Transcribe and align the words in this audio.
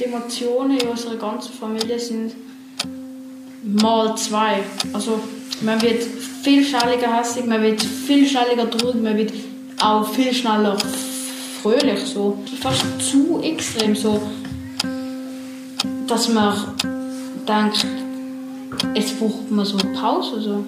Die 0.00 0.06
Emotionen 0.06 0.78
in 0.78 0.88
unserer 0.88 1.16
ganzen 1.16 1.52
Familie 1.52 1.98
sind 1.98 2.32
mal 3.62 4.16
zwei. 4.16 4.62
Also 4.94 5.20
man 5.60 5.82
wird 5.82 6.02
viel 6.42 6.64
schneller 6.64 7.18
hässlich, 7.18 7.44
man 7.44 7.62
wird 7.62 7.82
viel 7.82 8.26
schneller 8.26 8.70
traurig, 8.70 9.02
man 9.02 9.14
wird 9.18 9.34
auch 9.78 10.08
viel 10.08 10.32
schneller 10.32 10.78
fröhlich. 11.60 12.00
So. 12.00 12.38
Fast 12.62 12.82
zu 12.98 13.40
extrem 13.42 13.94
so, 13.94 14.22
dass 16.06 16.30
man 16.30 16.54
denkt, 17.46 17.84
jetzt 18.94 19.20
braucht 19.20 19.50
man 19.50 19.66
so 19.66 19.76
eine 19.76 19.92
Pause. 19.92 20.40
So. 20.40 20.64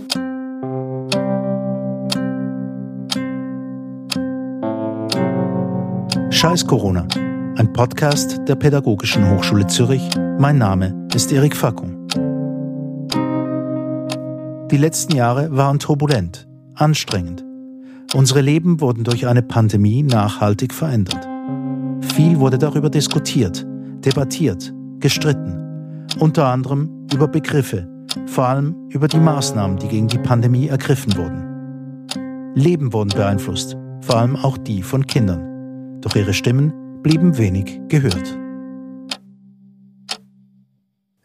Scheiß 6.31 6.67
Corona, 6.67 7.07
ein 7.57 7.73
Podcast 7.73 8.41
der 8.49 8.55
Pädagogischen 8.55 9.29
Hochschule 9.29 9.67
Zürich. 9.67 10.09
Mein 10.39 10.59
Name 10.59 11.07
ist 11.15 11.31
Erik 11.33 11.55
Fackung. 11.55 12.09
Die 14.71 14.77
letzten 14.77 15.15
Jahre 15.15 15.55
waren 15.55 15.79
turbulent, 15.79 16.49
anstrengend. 16.75 17.45
Unsere 18.15 18.41
Leben 18.41 18.81
wurden 18.81 19.05
durch 19.05 19.27
eine 19.27 19.43
Pandemie 19.43 20.03
nachhaltig 20.03 20.73
verändert. 20.73 21.29
Viel 22.15 22.39
wurde 22.41 22.59
darüber 22.59 22.89
diskutiert, 22.89 23.67
debattiert, 24.05 24.73
gestritten. 25.01 26.07
Unter 26.19 26.47
anderem 26.47 27.07
über 27.13 27.29
Begriffe, 27.29 27.87
vor 28.27 28.47
allem 28.47 28.75
über 28.89 29.09
die 29.09 29.21
Maßnahmen, 29.21 29.77
die 29.79 29.89
gegen 29.89 30.09
die 30.09 30.19
Pandemie 30.19 30.69
ergriffen 30.69 31.17
wurden. 31.17 32.55
Leben 32.55 32.93
wurden 32.93 33.11
beeinflusst, 33.11 33.77
vor 34.01 34.17
allem 34.17 34.37
auch 34.37 34.57
die 34.57 34.83
von 34.83 35.07
Kindern 35.07 35.53
doch 36.03 36.17
ihre 36.17 36.35
Stimmen 36.35 36.73
blieben 37.03 37.37
wenig 37.37 37.81
gehört. 37.89 38.39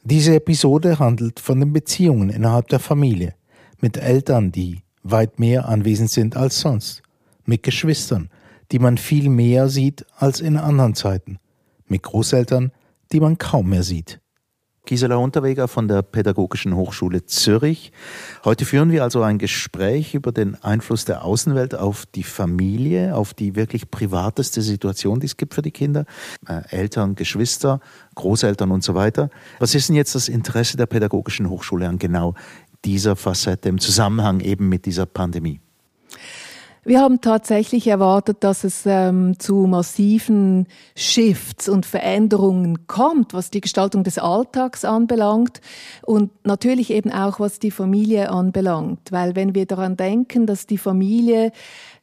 Diese 0.03 0.35
Episode 0.35 0.99
handelt 0.99 1.39
von 1.39 1.59
den 1.59 1.73
Beziehungen 1.73 2.29
innerhalb 2.29 2.67
der 2.69 2.79
Familie, 2.79 3.35
mit 3.79 3.97
Eltern, 3.97 4.51
die 4.51 4.81
weit 5.03 5.37
mehr 5.37 5.67
anwesend 5.67 6.09
sind 6.09 6.35
als 6.35 6.61
sonst, 6.61 7.03
mit 7.45 7.61
Geschwistern, 7.61 8.29
die 8.71 8.79
man 8.79 8.97
viel 8.97 9.29
mehr 9.29 9.69
sieht 9.69 10.05
als 10.15 10.41
in 10.41 10.57
anderen 10.57 10.95
Zeiten, 10.95 11.37
mit 11.87 12.03
Großeltern, 12.03 12.71
die 13.11 13.19
man 13.19 13.37
kaum 13.37 13.69
mehr 13.69 13.83
sieht. 13.83 14.19
Gisela 14.87 15.17
Unterweger 15.17 15.67
von 15.67 15.89
der 15.89 16.01
Pädagogischen 16.01 16.73
Hochschule 16.73 17.25
Zürich. 17.25 17.91
Heute 18.45 18.63
führen 18.63 18.89
wir 18.89 19.03
also 19.03 19.21
ein 19.21 19.37
Gespräch 19.37 20.15
über 20.15 20.31
den 20.31 20.55
Einfluss 20.63 21.03
der 21.03 21.25
Außenwelt 21.25 21.75
auf 21.75 22.05
die 22.05 22.23
Familie, 22.23 23.13
auf 23.13 23.33
die 23.33 23.57
wirklich 23.57 23.91
privateste 23.91 24.61
Situation, 24.61 25.19
die 25.19 25.25
es 25.25 25.35
gibt 25.35 25.55
für 25.55 25.61
die 25.61 25.71
Kinder. 25.71 26.05
Äh, 26.47 26.61
Eltern, 26.69 27.15
Geschwister, 27.15 27.81
Großeltern 28.15 28.71
und 28.71 28.81
so 28.81 28.95
weiter. 28.95 29.29
Was 29.59 29.75
ist 29.75 29.89
denn 29.89 29.97
jetzt 29.97 30.15
das 30.15 30.29
Interesse 30.29 30.77
der 30.77 30.85
Pädagogischen 30.85 31.49
Hochschule 31.49 31.89
an 31.89 31.99
genau 31.99 32.33
dieser 32.85 33.17
Facette 33.17 33.67
im 33.67 33.79
Zusammenhang 33.79 34.39
eben 34.39 34.69
mit 34.69 34.85
dieser 34.85 35.05
Pandemie? 35.05 35.59
Wir 36.87 37.01
haben 37.01 37.19
tatsächlich 37.19 37.85
erwartet, 37.87 38.45
dass 38.45 38.63
es 38.63 38.85
ähm, 38.85 39.37
zu 39.39 39.67
massiven 39.67 40.67
Shifts 40.95 41.67
und 41.67 41.85
Veränderungen 41.85 42.87
kommt, 42.87 43.33
was 43.33 43.49
die 43.49 43.59
Gestaltung 43.59 44.05
des 44.05 44.17
Alltags 44.17 44.85
anbelangt 44.85 45.59
und 46.05 46.31
natürlich 46.45 46.91
eben 46.91 47.11
auch 47.11 47.41
was 47.41 47.59
die 47.59 47.71
Familie 47.71 48.31
anbelangt. 48.31 49.11
Weil 49.11 49.35
wenn 49.35 49.53
wir 49.53 49.65
daran 49.65 49.97
denken, 49.97 50.45
dass 50.45 50.65
die 50.65 50.77
Familie 50.77 51.51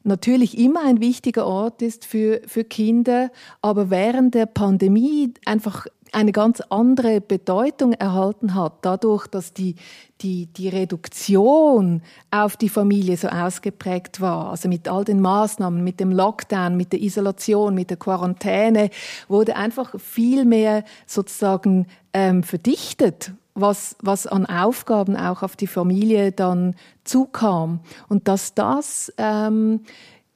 natürlich 0.02 0.58
immer 0.58 0.84
ein 0.84 1.00
wichtiger 1.00 1.46
Ort 1.46 1.80
ist 1.80 2.04
für, 2.04 2.42
für 2.46 2.64
Kinder, 2.64 3.30
aber 3.62 3.88
während 3.88 4.34
der 4.34 4.44
Pandemie 4.44 5.32
einfach 5.46 5.86
eine 6.14 6.32
ganz 6.32 6.60
andere 6.70 7.20
Bedeutung 7.20 7.92
erhalten 7.92 8.54
hat, 8.54 8.74
dadurch, 8.82 9.26
dass 9.26 9.52
die, 9.52 9.76
die, 10.20 10.46
die 10.46 10.68
Reduktion 10.68 12.02
auf 12.30 12.56
die 12.56 12.68
Familie 12.68 13.16
so 13.16 13.28
ausgeprägt 13.28 14.20
war. 14.20 14.50
Also 14.50 14.68
mit 14.68 14.88
all 14.88 15.04
den 15.04 15.20
Maßnahmen, 15.20 15.82
mit 15.82 16.00
dem 16.00 16.12
Lockdown, 16.12 16.76
mit 16.76 16.92
der 16.92 17.02
Isolation, 17.02 17.74
mit 17.74 17.90
der 17.90 17.96
Quarantäne, 17.96 18.90
wurde 19.28 19.56
einfach 19.56 19.98
viel 20.00 20.44
mehr 20.44 20.84
sozusagen 21.06 21.86
ähm, 22.12 22.42
verdichtet 22.42 23.32
was, 23.54 23.96
was 24.02 24.26
an 24.26 24.46
Aufgaben 24.46 25.16
auch 25.16 25.42
auf 25.42 25.56
die 25.56 25.66
Familie 25.66 26.32
dann 26.32 26.74
zukam. 27.04 27.80
Und 28.08 28.28
dass 28.28 28.54
das 28.54 29.12
ähm, 29.16 29.80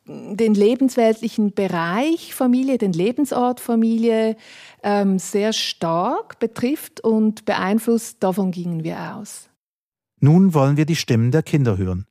den 0.09 0.55
lebensweltlichen 0.55 1.53
Bereich 1.53 2.35
Familie, 2.35 2.79
den 2.79 2.93
Lebensort 2.93 3.61
Familie 3.61 4.37
ähm, 4.83 5.19
sehr 5.19 5.53
stark 5.53 6.39
betrifft 6.39 7.01
und 7.01 7.45
beeinflusst. 7.45 8.17
Davon 8.21 8.51
gingen 8.51 8.85
wir 8.85 9.15
aus. 9.15 9.49
Nun 10.21 10.55
wollen 10.55 10.77
wir 10.77 10.87
die 10.87 10.97
Stimmen 10.97 11.31
der 11.31 11.43
Kinder 11.43 11.77
hören. 11.77 12.07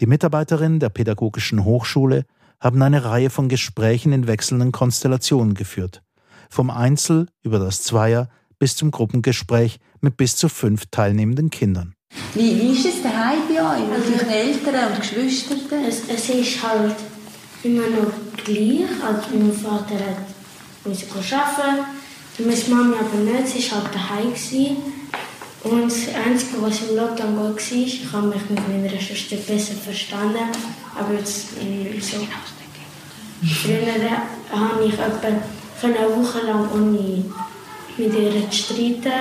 Die 0.00 0.06
Mitarbeiterinnen 0.06 0.80
der 0.80 0.88
Pädagogischen 0.88 1.64
Hochschule 1.64 2.24
haben 2.60 2.82
eine 2.82 3.04
Reihe 3.04 3.30
von 3.30 3.48
Gesprächen 3.48 4.12
in 4.12 4.26
wechselnden 4.26 4.72
Konstellationen 4.72 5.54
geführt. 5.54 6.02
Vom 6.50 6.70
Einzel 6.70 7.28
über 7.42 7.58
das 7.58 7.82
Zweier 7.82 8.28
bis 8.58 8.76
zum 8.76 8.90
Gruppengespräch 8.90 9.78
mit 10.00 10.16
bis 10.16 10.36
zu 10.36 10.48
fünf 10.48 10.86
teilnehmenden 10.90 11.50
Kindern. 11.50 11.94
Wie, 12.34 12.60
wie 12.60 12.72
ist 12.72 12.86
es 12.86 13.02
daheim 13.02 13.40
bei 13.48 13.60
euch 13.60 13.80
mit 13.80 14.20
euren 14.20 14.30
Eltern 14.30 14.92
und 14.92 15.00
Geschwistern? 15.00 15.84
Es, 15.86 16.02
es 16.08 16.28
ist 16.28 16.62
halt 16.62 16.96
immer 17.62 17.88
noch 17.88 18.12
gleich. 18.44 18.88
Also 19.04 19.28
mein 19.32 19.52
Vater 19.52 19.94
hat 19.94 20.32
musste 20.84 21.06
arbeiten. 21.36 21.84
Meine 22.38 22.56
Mama 22.68 22.96
aber 23.00 23.18
nicht, 23.18 23.48
sie 23.48 23.70
war 23.70 23.82
halt 23.82 23.94
daheim. 23.94 24.76
Und 25.64 25.84
das 25.84 26.14
Einzige, 26.26 26.60
was 26.60 26.80
im 26.80 26.96
Lockdown 26.96 27.36
gut 27.36 27.70
war, 27.70 27.78
ich 27.78 28.12
habe 28.12 28.26
mich 28.28 28.50
mit 28.50 28.68
meiner 28.68 29.00
Schwester 29.00 29.36
besser 29.36 29.74
verstanden. 29.74 30.48
Aber 30.98 31.14
jetzt 31.14 31.56
nicht 31.62 32.04
so. 32.04 32.16
Früher 33.44 34.10
habe 34.50 34.84
ich 34.84 34.94
etwa 34.94 35.28
eine 35.82 36.16
Woche 36.16 36.46
lang 36.46 36.68
ohne 36.72 37.24
mit 37.98 38.14
ihr 38.14 38.50
zu 38.50 38.56
streiten. 38.56 39.12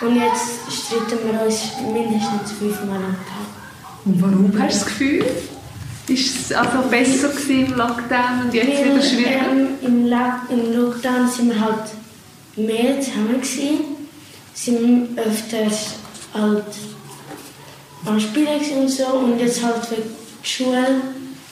Und 0.00 0.16
jetzt 0.16 0.70
streiten 0.70 1.18
wir 1.24 1.46
uns 1.46 1.60
mindestens 1.92 2.52
fünfmal 2.58 2.96
am 2.96 3.14
Tag. 3.14 3.44
Und 4.04 4.22
warum 4.22 4.52
hast 4.58 4.74
du 4.74 4.78
das 4.80 4.86
Gefühl? 4.86 5.24
Ist 6.06 6.50
es 6.50 6.52
also 6.52 6.88
besser 6.90 7.30
im 7.48 7.74
Lockdown 7.74 8.42
und 8.44 8.54
jetzt 8.54 8.68
Weil, 8.68 8.84
wieder 8.84 9.02
schwieriger? 9.02 9.50
Ähm, 9.50 9.68
im, 9.80 10.06
Im 10.06 10.72
Lockdown 10.76 11.28
sind 11.28 11.48
wir 11.48 11.60
halt 11.60 11.84
mehr 12.56 13.00
zusammen 13.00 13.40
gewesen, 13.40 13.78
sind 14.52 15.18
öfters 15.18 15.94
halt 16.34 16.64
am 18.04 18.20
Spielen 18.20 18.60
und 18.80 18.88
so 18.88 19.06
und 19.06 19.40
jetzt 19.40 19.64
halt 19.64 19.84
für 19.86 19.96
die 19.96 20.48
Schule 20.48 21.00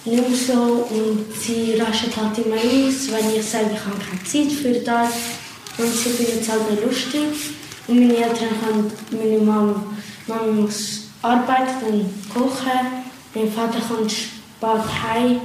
nicht 0.04 0.28
mehr 0.28 0.38
so 0.38 0.86
und 0.90 1.24
sie 1.40 1.80
raschen 1.80 2.10
halt 2.14 2.38
immer 2.44 2.56
aus, 2.56 3.08
wenn 3.10 3.34
ich 3.34 3.46
sage, 3.46 3.70
ich 3.72 3.84
habe 3.84 3.96
keine 3.98 4.24
Zeit 4.24 4.52
für 4.52 4.72
das 4.80 5.10
und 5.78 5.92
sie 5.92 6.10
finden 6.10 6.40
es 6.40 6.48
halt 6.48 6.70
nicht 6.70 6.84
lustig 6.84 7.22
und 7.88 8.00
meine 8.00 8.16
Eltern 8.16 8.48
haben, 8.64 8.90
meine 9.10 9.38
Mama, 9.38 9.82
Mama 10.26 10.52
muss 10.52 11.04
arbeiten 11.22 11.84
und 11.90 12.34
kochen, 12.34 13.04
mein 13.34 13.52
Vater 13.52 13.80
kommt 13.80 14.10
spät 14.10 14.84
heim 15.02 15.40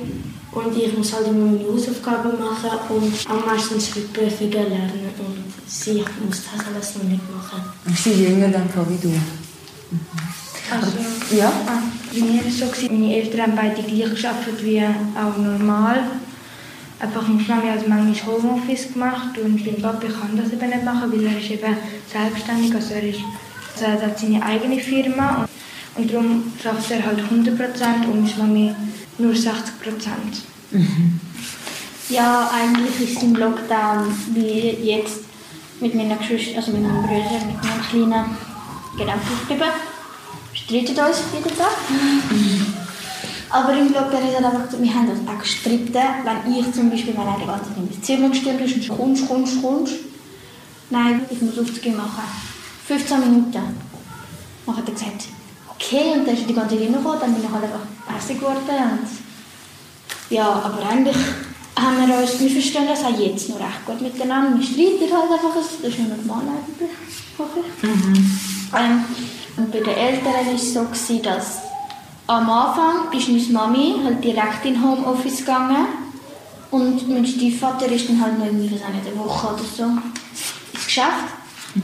und 0.52 0.78
ich 0.78 0.98
muss 0.98 1.14
halt 1.14 1.28
immer 1.28 1.46
meine 1.46 1.64
Hausaufgaben 1.68 2.40
machen 2.40 2.80
und 2.90 3.14
am 3.30 3.46
meisten 3.46 3.80
für 3.80 4.00
die 4.00 4.08
Prüfungen 4.08 4.52
lernen 4.52 5.10
und 5.20 5.44
sie 5.68 6.04
muss 6.26 6.42
das 6.44 6.66
alles 6.66 6.96
noch 6.96 7.04
nicht 7.04 7.24
machen. 7.32 7.62
Und 7.86 7.98
sie 7.98 8.12
jünger 8.12 8.50
dann 8.50 8.70
wie 8.90 8.98
du? 9.02 9.10
Mhm. 9.10 10.28
Also, 10.70 10.92
ja. 11.36 11.52
Ah, 11.66 11.82
bei 12.12 12.20
mir 12.20 12.42
war 12.42 12.48
es 12.48 12.60
so, 12.60 12.92
meine 12.92 13.16
Eltern 13.16 13.42
haben 13.42 13.56
beide 13.56 13.84
gleich 13.84 14.22
gearbeitet 14.22 14.64
wie 14.64 14.84
auch 14.84 15.38
normal. 15.38 16.04
Einfach 17.00 17.28
meine 17.28 17.44
Mami 17.44 17.70
hat 17.70 17.88
manchmal 17.88 18.36
Homeoffice 18.36 18.94
gemacht 18.94 19.38
und 19.38 19.64
mein 19.66 19.82
Papa 19.82 20.08
kann 20.08 20.36
das 20.36 20.52
eben 20.52 20.70
nicht 20.70 20.84
machen, 20.84 21.12
weil 21.12 21.28
er 21.28 21.40
ist 21.40 21.52
eben 21.52 21.78
selbstständig, 22.12 22.74
also 22.74 22.94
er, 22.96 23.04
ist, 23.04 23.20
also 23.76 23.86
er 23.86 24.02
hat 24.02 24.20
seine 24.20 24.42
eigene 24.44 24.80
Firma 24.80 25.48
und, 25.96 26.02
und 26.02 26.12
darum 26.12 26.54
schafft 26.62 26.90
er 26.90 27.06
halt 27.06 27.20
100% 27.20 28.06
und 28.12 28.38
meine 28.38 28.38
Mami 28.38 28.76
nur 29.20 29.36
60 29.36 29.80
Prozent. 29.80 30.42
Mhm. 30.72 31.20
Ja, 32.10 32.50
eigentlich 32.54 33.10
ist 33.10 33.18
es 33.18 33.24
im 33.24 33.36
Lockdown 33.36 34.08
wie 34.34 34.70
jetzt 34.82 35.20
mit 35.80 35.94
meinen 35.94 36.18
Geschwistern, 36.18 36.58
also 36.58 36.72
mit 36.72 36.82
meinen 36.82 37.04
Brüdern, 37.04 37.48
mit 37.48 37.64
meinen 37.64 37.82
Kleinen, 37.90 38.38
genau 38.98 39.14
geblieben. 39.48 39.72
Streiten 40.54 41.00
uns 41.06 41.22
jeden 41.34 41.58
Tag. 41.58 41.78
Mhm. 41.90 42.77
Aber 43.50 43.74
im 43.74 43.94
Lockdown 43.94 44.28
ist 44.28 44.40
es 44.40 44.46
einfach 44.46 44.80
wir 44.80 44.94
haben 44.94 45.10
uns 45.10 45.28
auch 45.28 45.40
gestritten, 45.40 45.94
wenn 45.94 46.54
ich 46.54 46.74
zum 46.74 46.90
Beispiel, 46.90 47.14
er 47.16 47.38
die 47.40 47.46
ganze 47.46 47.70
Zeit 47.70 47.78
ins 47.78 48.02
Zimmer 48.02 48.30
gestürmt 48.30 48.62
ist 48.62 48.90
und 48.90 48.98
kommst, 48.98 49.28
kommst, 49.28 49.62
kommst. 49.62 49.94
Nein, 50.90 51.22
ich 51.30 51.42
muss 51.42 51.60
Aufzüge 51.60 51.92
machen. 51.92 52.24
15 52.88 53.20
Minuten. 53.20 53.52
Dann 54.66 54.78
hat 54.78 54.88
er 54.88 54.94
gesagt, 54.94 55.28
okay, 55.70 56.14
und 56.16 56.28
dann 56.28 56.36
ist 56.36 56.50
die 56.50 56.54
ganze 56.54 56.78
Zeit 56.78 56.88
gekommen, 56.88 57.18
dann 57.20 57.34
bin 57.34 57.44
ich 57.44 57.52
halt 57.52 57.64
einfach 57.64 58.16
hässlich 58.16 58.40
geworden. 58.40 58.60
Und 58.68 59.08
ja, 60.30 60.48
aber 60.48 60.90
eigentlich 60.90 61.16
haben 61.78 62.08
wir 62.08 62.18
uns, 62.18 62.40
wir 62.40 62.50
verstehen 62.50 62.88
das 62.88 63.04
auch 63.04 63.18
jetzt 63.18 63.50
noch 63.50 63.60
recht 63.60 63.86
gut 63.86 64.02
miteinander. 64.02 64.58
Wir 64.58 64.66
streiten 64.66 65.14
halt 65.16 65.32
einfach, 65.32 65.56
das 65.56 65.90
ist 65.90 66.00
nur 66.00 66.18
normal 66.18 66.44
eigentlich. 66.48 66.90
hoffe 67.38 67.60
ich. 67.60 67.84
Ähm, 67.84 69.06
und 69.58 69.72
bei 69.72 69.80
den 69.80 69.96
Eltern 69.96 70.26
war 70.26 70.54
es 70.54 70.74
so, 70.74 70.84
gewesen, 70.84 71.22
dass 71.22 71.67
am 72.28 72.50
Anfang 72.50 73.12
ist 73.14 73.30
meine 73.30 73.68
Mami 73.68 73.96
halt 74.04 74.24
direkt 74.24 74.66
in 74.66 74.84
Homeoffice 74.84 75.40
gegangen 75.40 75.88
und 76.72 77.10
mein 77.10 77.26
Stiefvater 77.26 77.90
ist 77.90 78.10
dann 78.10 78.22
halt 78.22 78.38
noch 78.38 78.46
irgendwie, 78.46 78.66
was 78.66 78.82
nicht, 78.94 79.08
eine 79.08 79.18
Woche 79.18 79.48
oder 79.48 79.64
so 79.64 79.84
ins 79.84 80.86
Geschäft. 80.86 81.08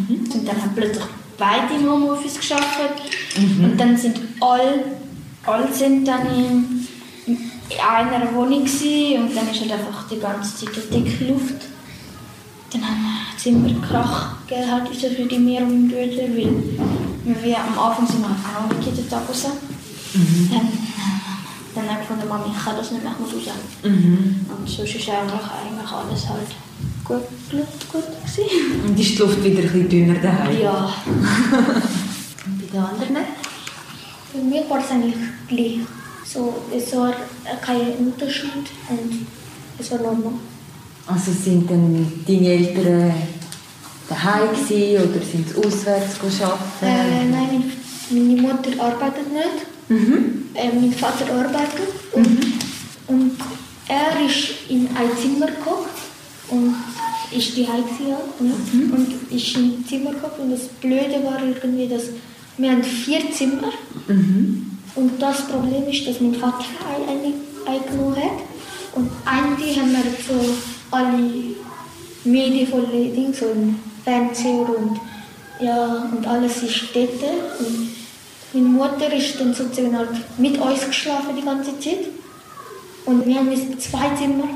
Und 0.09 0.47
dann 0.47 0.61
haben 0.61 0.71
plötzlich 0.75 1.05
beide 1.37 1.73
im 1.75 1.89
Homeoffice 1.89 2.37
geschafft. 2.37 2.79
Und 3.37 3.77
dann 3.77 3.95
sind 3.95 4.19
alle, 4.41 4.83
alle 5.45 5.73
sind 5.73 6.05
dann 6.05 6.27
in, 6.35 6.87
in 7.25 7.51
einer 7.79 8.33
Wohnung 8.33 8.65
gewesen, 8.65 9.23
und 9.23 9.35
dann 9.35 9.49
ist 9.49 9.61
halt 9.61 9.71
einfach 9.71 10.07
die 10.09 10.19
ganze 10.19 10.65
Zeit 10.65 10.75
eine 10.75 11.03
dicke 11.03 11.25
Luft. 11.25 11.65
Dann 12.71 12.81
haben 12.81 13.01
wir 13.01 13.37
Zimmerkrach 13.37 14.35
gegeben, 14.47 14.71
halt 14.71 14.89
für 14.89 15.25
die 15.25 15.39
mir 15.39 15.61
und 15.61 15.87
Brüder, 15.87 16.23
weil 16.23 17.43
wir 17.43 17.57
am 17.57 17.79
Anfang 17.79 18.07
sind 18.07 18.21
wir 18.21 18.27
auch 18.27 18.67
noch 18.67 18.85
jeden 18.85 19.09
Tag 19.09 19.29
raus. 19.29 19.45
Ähm, 20.15 20.49
dann 21.75 21.85
von 22.07 22.17
der 22.19 22.27
Mami, 22.27 22.53
ich 22.55 22.63
kann 22.63 22.75
das 22.77 22.91
nicht 22.91 23.03
mehr, 23.03 23.13
ich 23.13 23.19
muss 23.19 23.33
raus. 23.33 23.55
Und 23.83 24.69
sonst 24.69 24.77
ist 24.95 25.09
eigentlich, 25.09 25.09
eigentlich 25.09 25.91
alles 25.91 26.29
halt 26.29 26.49
gut, 27.03 27.23
gut, 27.49 27.91
gut 27.91 28.03
gewesen. 28.21 28.85
Und 28.87 28.99
ist 28.99 29.09
die 29.11 29.17
Luft 29.17 29.43
wieder 29.43 29.59
ein 29.63 29.63
bisschen 29.63 29.89
dünner 29.89 30.19
daheim? 30.19 30.61
Ja. 30.61 30.93
Und 31.05 32.59
bei 32.59 32.65
den 32.71 32.79
anderen? 32.79 33.17
Für 34.31 34.37
mich 34.39 34.69
war 34.69 34.79
es 34.79 34.91
eigentlich 34.91 35.15
gleich. 35.47 35.79
So, 36.25 36.53
es 36.75 36.95
war 36.95 37.13
kein 37.61 37.93
Unterschied 37.99 38.51
und 38.89 39.25
es 39.79 39.91
war 39.91 39.99
normal. 39.99 40.33
Also 41.07 41.31
sind 41.31 41.69
dann 41.69 42.11
deine 42.27 42.47
Eltern 42.47 43.13
daheim 44.09 44.49
gewesen, 44.51 45.03
oder 45.11 45.25
sind 45.25 45.49
sie 45.49 45.55
auswärts 45.57 46.15
arbeiten? 46.41 46.59
Äh, 46.81 47.25
nein, 47.25 47.31
mein- 48.09 48.27
meine 48.29 48.41
Mutter 48.41 48.71
arbeitet 48.83 49.31
nicht. 49.33 49.72
Äh, 50.55 50.69
mein 50.73 50.91
Vater 50.93 51.25
arbeitet. 51.33 51.89
Und, 52.13 52.37
und 53.07 53.31
er 53.87 54.25
ist 54.25 54.69
in 54.69 54.87
ein 54.95 55.09
Zimmer 55.21 55.47
gekommen 55.47 55.87
und 56.49 56.75
ist 57.35 57.57
die 57.57 57.63
ja, 57.63 58.17
und, 58.39 58.91
und 58.91 59.31
ist 59.31 59.55
in 59.55 59.63
ein 59.63 59.85
Zimmer 59.87 60.11
gekommen. 60.11 60.33
Und 60.39 60.51
das 60.51 60.67
Blöde 60.81 61.23
war 61.23 61.41
irgendwie, 61.43 61.87
dass 61.87 62.03
wir 62.57 62.71
haben 62.71 62.83
vier 62.83 63.31
Zimmer 63.31 63.71
und 64.95 65.19
das 65.19 65.47
Problem 65.47 65.87
ist, 65.89 66.07
dass 66.07 66.21
mein 66.21 66.35
Vater 66.35 66.65
ein 66.87 67.09
eine 67.09 67.33
eingenommen 67.65 68.15
hat. 68.15 68.43
Und 68.95 69.09
eigentlich 69.25 69.79
haben 69.79 69.91
wir 69.91 70.03
so 70.27 70.53
alle 70.91 71.55
Medien 72.23 72.67
Ding, 73.15 73.33
so 73.33 73.45
ein 73.47 73.79
Fernseher 74.03 74.69
und, 74.69 74.99
ja, 75.59 76.09
und 76.15 76.27
alles 76.27 76.61
ist 76.61 76.89
dort. 76.93 77.09
Und 77.59 77.89
meine 78.53 78.67
Mutter 78.67 79.11
ist 79.11 79.39
dann 79.39 79.53
sozusagen 79.53 79.97
halt 79.97 80.09
mit 80.37 80.57
uns 80.59 80.85
geschlafen 80.85 81.35
die 81.35 81.45
ganze 81.45 81.79
Zeit. 81.79 82.05
Und 83.05 83.25
wir 83.25 83.35
haben 83.35 83.79
zwei 83.79 84.15
Zimmer 84.15 84.47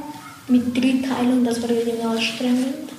mit 0.48 0.76
drei 0.76 1.02
Teilen 1.08 1.40
und 1.40 1.46
das 1.46 1.62
war 1.62 1.70
irgendwie 1.70 2.02
anstrengend. 2.04 2.90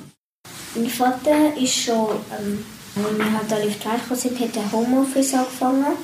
Mein 0.75 0.89
Vater 0.89 1.57
ist 1.57 1.75
schon, 1.75 2.09
ähm, 2.39 2.65
als 2.97 3.17
wir 3.17 3.33
halt 3.33 3.53
alle 3.53 3.67
auf 3.67 3.79
die 3.79 3.85
Welt 3.87 4.01
gekommen 4.03 4.21
sind, 4.21 4.41
hat 4.41 4.57
er 4.57 4.73
Homeoffice 4.73 5.35
angefangen. 5.35 5.97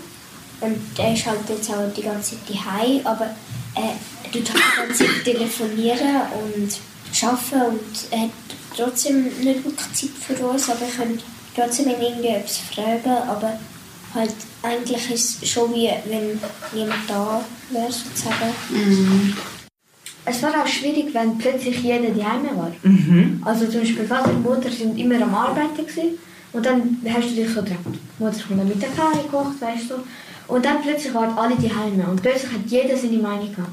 Und 0.60 0.78
er 0.98 1.12
ist 1.12 1.26
halt 1.26 1.40
jetzt 1.48 1.70
auch 1.70 1.92
die 1.94 2.02
ganze 2.02 2.36
Zeit 2.36 2.56
daheim, 2.56 3.00
aber 3.04 3.34
er 3.74 3.96
tut 4.32 4.48
halt 4.48 4.62
die 4.62 4.76
ganze 4.78 5.04
Zeit 5.04 5.24
telefonieren 5.24 6.22
und 6.42 6.70
arbeiten 7.22 7.76
und 7.76 8.06
er 8.10 8.20
hat 8.22 8.30
trotzdem 8.76 9.24
nicht 9.24 9.64
wirklich 9.64 9.92
Zeit 9.92 10.10
für 10.38 10.46
uns, 10.46 10.68
aber 10.70 10.86
ich 10.88 10.96
kann 10.96 11.18
trotzdem 11.54 11.88
irgendwie 11.88 12.28
etwas 12.28 12.58
fragen, 12.58 13.28
aber 13.28 13.58
halt 14.14 14.34
eigentlich 14.62 15.10
ist 15.10 15.42
es 15.42 15.48
schon 15.50 15.72
wie, 15.74 15.90
wenn 16.06 16.40
niemand 16.72 17.08
da 17.08 17.44
wäre, 17.70 17.92
sozusagen. 17.92 19.36
Es 20.24 20.42
war 20.42 20.50
auch 20.62 20.66
schwierig, 20.66 21.12
wenn 21.12 21.36
plötzlich 21.36 21.82
jeder 21.82 22.10
daheim 22.10 22.44
war. 22.56 22.72
Also 23.44 23.66
zum 23.66 23.80
Beispiel 23.80 24.04
Vater 24.04 24.30
und 24.30 24.42
Mutter 24.42 24.70
sind 24.70 24.98
immer 24.98 25.20
am 25.22 25.34
Arbeiten 25.34 25.76
gewesen. 25.76 26.18
und 26.52 26.64
dann 26.64 26.98
hast 27.12 27.30
du 27.30 27.34
dich 27.34 27.48
so 27.48 27.62
gedacht, 27.62 27.80
die 27.86 28.22
Mutter 28.22 28.38
kommt 28.46 28.60
am 28.60 28.68
Mittag 28.68 28.90
gekocht, 29.12 29.60
weißt 29.60 29.90
du. 29.90 29.94
Und 30.46 30.64
dann 30.64 30.82
plötzlich 30.82 31.12
waren 31.14 31.36
alle 31.36 31.56
daheim 31.56 32.00
und 32.08 32.22
plötzlich 32.22 32.52
hat 32.52 32.60
jeder 32.66 32.96
seine 32.96 33.18
Meinung 33.18 33.54
gehabt. 33.54 33.72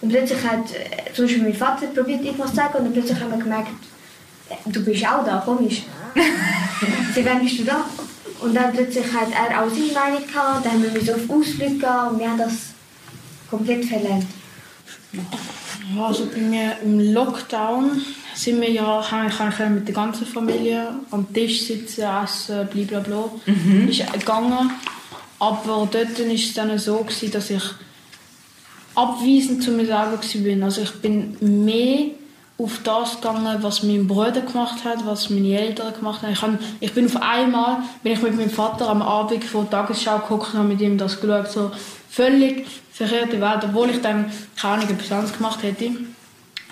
Und 0.00 0.10
plötzlich 0.10 0.42
hat 0.44 0.70
äh, 0.74 1.12
zum 1.14 1.24
Beispiel 1.24 1.42
mein 1.44 1.54
Vater 1.54 1.86
probiert 1.86 2.24
etwas 2.24 2.50
zu 2.50 2.56
sagen 2.56 2.78
und 2.78 2.84
dann 2.84 2.92
plötzlich 2.92 3.18
haben 3.18 3.30
wir 3.30 3.38
gemerkt, 3.38 3.70
äh, 4.50 4.70
du 4.70 4.84
bist 4.84 5.06
auch 5.06 5.24
da, 5.24 5.42
komisch. 5.44 5.82
Sie, 7.14 7.24
wann 7.24 7.40
bist 7.40 7.58
du 7.58 7.64
da? 7.64 7.86
Und 8.40 8.54
dann 8.54 8.72
plötzlich 8.72 9.06
hat 9.12 9.28
er 9.30 9.62
auch 9.62 9.70
seine 9.70 9.92
Meinung 9.92 10.26
gehabt, 10.26 10.64
dann 10.64 10.72
haben 10.72 10.82
wir 10.82 10.90
müssen 10.90 11.14
auf 11.14 11.30
Ausflüge 11.30 11.78
gehen 11.78 12.08
und 12.10 12.18
wir 12.18 12.30
haben 12.30 12.38
das 12.38 12.52
komplett 13.48 13.84
verlernt. 13.84 14.26
Ja, 15.94 16.06
also 16.06 16.26
bei 16.26 16.40
mir 16.40 16.76
im 16.82 17.12
Lockdown 17.12 18.02
sind 18.34 18.60
wir 18.60 18.70
ja, 18.70 19.00
ich 19.00 19.12
eigentlich 19.12 19.68
mit 19.70 19.88
der 19.88 19.94
ganzen 19.94 20.26
Familie 20.26 20.88
am 21.10 21.32
Tisch 21.32 21.66
sitzen, 21.66 22.04
essen, 22.22 22.66
blablabla. 22.68 23.30
Ist 23.88 24.12
gegangen. 24.12 24.70
Aber 25.38 25.88
dort 25.90 26.18
war 26.18 26.34
es 26.34 26.54
dann 26.54 26.78
so, 26.78 26.98
gewesen, 26.98 27.30
dass 27.30 27.50
ich 27.50 27.62
abweisend 28.94 29.62
zu 29.62 29.72
mir 29.72 29.86
selber 29.86 30.18
war. 30.20 30.64
Also 30.64 30.82
ich 30.82 30.92
bin 30.94 31.36
mehr 31.40 32.06
auf 32.56 32.80
das 32.84 33.16
gegangen, 33.16 33.58
was 33.62 33.82
mein 33.82 34.06
Bruder 34.06 34.40
gemacht 34.40 34.84
hat, 34.84 35.04
was 35.04 35.28
meine 35.28 35.58
Eltern 35.58 35.92
gemacht 35.92 36.22
haben. 36.22 36.32
Ich, 36.32 36.42
hab, 36.42 36.50
ich 36.80 36.92
bin 36.92 37.06
auf 37.06 37.20
einmal, 37.20 37.78
bin 38.02 38.12
ich 38.12 38.22
mit 38.22 38.36
meinem 38.36 38.50
Vater 38.50 38.88
am 38.88 39.02
Abend 39.02 39.44
vor 39.44 39.62
der 39.64 39.70
Tagesschau 39.70 40.18
geguckt 40.18 40.52
und 40.52 40.60
habe 40.60 40.68
mit 40.68 40.80
ihm 40.80 40.96
das 40.96 41.20
geschaut. 41.20 41.50
So 41.50 41.72
völlig 42.08 42.66
verkehrte 42.92 43.40
Welt, 43.40 43.64
obwohl 43.64 43.90
ich 43.90 44.00
dann 44.00 44.30
keine 44.56 44.84
Ahnung, 44.84 45.32
gemacht 45.36 45.62
hätte. 45.62 45.90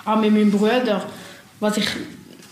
Aber 0.05 0.21
mit 0.21 0.31
meinem 0.31 0.51
Bruder, 0.51 1.03
was 1.59 1.77
ich 1.77 1.87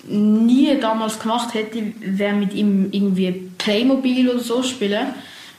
nie 0.08 0.78
damals 0.80 1.20
gemacht 1.20 1.54
hätte, 1.54 1.94
wäre 2.00 2.36
mit 2.36 2.54
ihm 2.54 2.90
irgendwie 2.92 3.50
Playmobil 3.58 4.30
oder 4.30 4.40
so 4.40 4.62
spielen. 4.62 5.08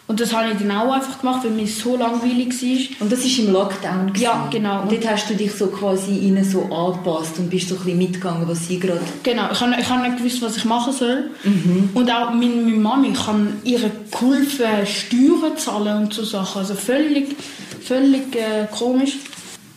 Und 0.09 0.21
das 0.21 0.33
habe 0.33 0.51
ich 0.51 0.59
dann 0.59 0.71
auch 0.73 0.93
einfach 0.93 1.21
gemacht, 1.21 1.45
weil 1.45 1.53
mir 1.53 1.67
so 1.67 1.97
langweilig 1.97 2.51
war. 2.61 3.01
Und 3.01 3.13
das 3.13 3.21
war 3.21 3.45
im 3.45 3.53
Lockdown? 3.53 4.07
gewesen? 4.09 4.23
Ja, 4.23 4.49
genau. 4.51 4.83
Und 4.83 4.93
dort 4.93 5.09
hast 5.09 5.31
du 5.31 5.35
dich 5.35 5.53
so 5.53 5.69
quasi 5.69 6.19
ihnen 6.19 6.45
so 6.45 6.65
angepasst 6.65 7.39
und 7.39 7.49
bist 7.49 7.69
so 7.69 7.77
ein 7.77 7.83
bisschen 7.83 7.99
mitgegangen, 7.99 8.47
was 8.49 8.67
sie 8.67 8.81
gerade... 8.81 9.01
Genau, 9.23 9.51
ich 9.53 9.61
habe, 9.61 9.75
ich 9.81 9.89
habe 9.89 10.03
nicht 10.03 10.19
gewusst, 10.19 10.43
was 10.43 10.57
ich 10.57 10.65
machen 10.65 10.93
soll. 10.93 11.31
Und 11.95 12.11
auch 12.11 12.31
meine, 12.31 12.57
meine 12.57 12.77
Mami, 12.77 13.11
ich 13.13 13.27
habe 13.27 13.47
ihre 13.63 13.91
geholfen, 14.11 14.67
Steuern 14.87 15.57
zahlen 15.57 16.03
und 16.03 16.13
so 16.13 16.25
Sachen. 16.25 16.59
Also 16.59 16.75
völlig, 16.75 17.37
völlig 17.81 18.35
äh, 18.35 18.67
komisch. 18.77 19.17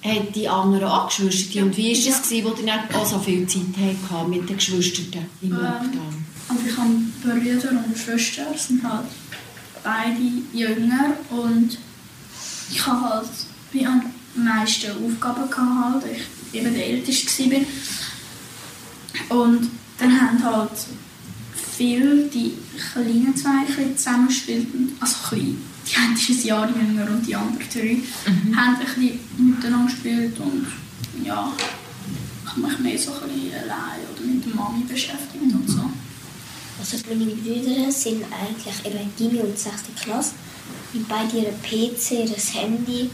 Haben 0.03 0.27
die 0.34 0.48
anderen 0.48 0.86
auch 0.86 1.08
Geschwister? 1.08 1.62
Und 1.62 1.77
wie 1.77 1.91
war 1.91 2.13
es, 2.13 2.24
gewesen, 2.24 2.46
wo 2.46 2.50
ihr 2.50 2.63
nicht 2.63 2.96
auch 2.96 3.05
so 3.05 3.20
viel 3.20 3.48
Zeit 3.48 3.62
hattet 3.79 4.27
mit 4.27 4.50
den 4.50 4.58
Geschwistern 4.58 5.25
im 5.41 5.51
Lockdown? 5.51 6.25
Also 6.48 6.62
ich 6.67 6.77
habe 6.77 6.89
Brüder 7.24 7.70
und 7.70 7.98
Schwestern, 7.98 8.55
sind 8.55 8.84
halt 8.84 9.05
beide 9.86 10.20
jünger 10.51 11.13
und 11.30 11.77
ich 12.72 12.86
habe 12.86 13.10
halt 13.10 13.30
am 13.86 14.01
meisten 14.36 14.92
Aufgaben 14.92 15.50
gehabt, 15.50 16.04
halt, 16.04 16.06
ich 16.51 16.60
eben 16.60 16.74
der 16.74 16.88
Älteste 16.88 17.51
war. 17.51 17.62
Und 19.38 19.70
dann 19.98 20.20
haben 20.20 20.44
halt 20.44 20.72
viele 21.77 22.27
die 22.27 22.54
kleinen 22.94 23.36
zwei 23.36 23.65
zusammengespielt, 23.96 24.68
also 25.00 25.15
klein. 25.30 25.58
Die 25.88 25.96
eine 25.98 26.13
ist 26.15 26.30
ein 26.30 26.48
Jahr 26.48 26.68
jünger 26.68 27.08
und 27.12 27.27
die 27.27 27.36
anderen 27.36 27.70
drei 27.72 28.00
haben 28.56 28.75
ein 28.75 28.80
bisschen 28.80 29.20
miteinander 29.38 29.92
gespielt 29.92 30.39
und 30.39 30.65
ja, 31.24 31.51
ich 32.44 32.51
habe 32.51 32.62
mich 32.62 32.80
mehr 32.80 32.98
so 32.98 33.13
ein 33.13 33.30
bisschen 33.30 33.54
allein 33.54 34.00
oder 34.12 34.25
mit 34.25 34.46
der 34.46 34.56
Mami 34.56 34.84
beschäftigt 34.84 35.44
und 35.44 35.70
so. 35.70 35.75
Also 36.92 37.04
meine 37.10 37.32
Brüder 37.32 37.92
sind 37.92 38.24
eigentlich 38.25 38.86
eben 38.86 39.12
Gimmi 39.18 39.39
und 39.39 39.58
6. 39.58 39.74
Klasse. 40.00 40.34
Und 40.94 41.08
beide 41.08 41.38
ihren 41.38 41.60
PC, 41.62 42.12
ihr 42.12 42.62
Handy. 42.62 43.10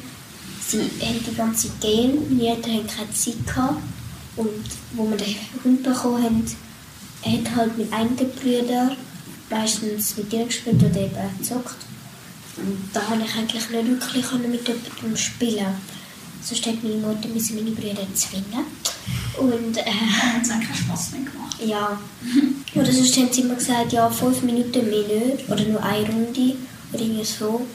Sie 0.68 0.80
haben 0.80 1.25
die 1.25 1.36
ganze 1.36 1.68
Zeit 1.70 1.82
Game. 1.82 2.38
Meine 2.38 2.56
Eltern 2.56 2.86
keine 2.86 3.12
Zeit. 3.13 3.48
Gehabt. 3.48 3.82
Und 4.36 4.66
wo 4.94 5.10
wir 5.10 5.18
den 5.18 5.36
Hund 5.63 5.84
bekommen 5.84 6.24
haben, 6.24 6.46
hat 7.24 7.56
halt 7.56 7.78
mit 7.78 7.94
einem 7.94 8.16
der 8.18 8.25
Brüder 8.25 8.96
meistens 9.50 10.18
mit 10.18 10.34
ihr 10.34 10.46
gespielt 10.46 10.84
oder 10.84 11.01
eben 11.01 11.38
gezockt. 11.38 11.75
Und 12.58 12.90
da 12.94 13.00
konnte 13.01 13.25
ich 13.25 13.36
eigentlich 13.36 13.70
nicht 13.70 13.88
wirklich 13.88 14.32
mit 14.50 14.68
jemandem 14.68 15.18
spielen. 15.18 15.75
Sonst 16.41 16.65
hat 16.65 16.83
meine 16.83 16.95
Mutter 16.95 17.27
müssen 17.29 17.55
meine 17.55 17.71
Brüder 17.71 18.05
zwingen. 18.13 18.65
Und 19.38 19.77
äh, 19.77 19.83
Spass 20.75 21.12
mehr 21.12 21.21
gemacht. 21.21 21.57
ja. 21.63 22.00
Oder 22.75 22.91
sonst 22.91 23.17
haben 23.17 23.31
sie 23.31 23.41
immer 23.41 23.55
gesagt, 23.55 23.93
ja, 23.93 24.10
fünf 24.10 24.41
Minuten 24.41 24.89
mehr 24.89 25.03
nicht. 25.03 25.50
Oder 25.50 25.63
nur 25.65 25.83
eine 25.83 26.07
Runde. 26.07 26.55
Oder 26.93 27.01
irgendwie 27.01 27.25
so. 27.25 27.65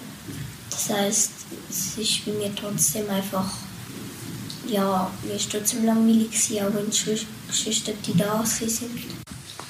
Das 0.71 0.91
heisst, 0.91 1.31
es 1.71 1.97
ist 1.99 2.25
bei 2.27 2.33
mir 2.33 2.55
trotzdem 2.55 3.09
einfach 3.09 3.51
ja, 4.69 5.11
mir 5.23 5.35
war 5.35 5.41
trotzdem 5.51 5.85
langweilig, 5.85 6.29
auch 6.63 6.75
wenn 6.75 6.91
Geschwister 6.91 7.93
die 8.07 8.17
da 8.17 8.45
sind. 8.45 8.91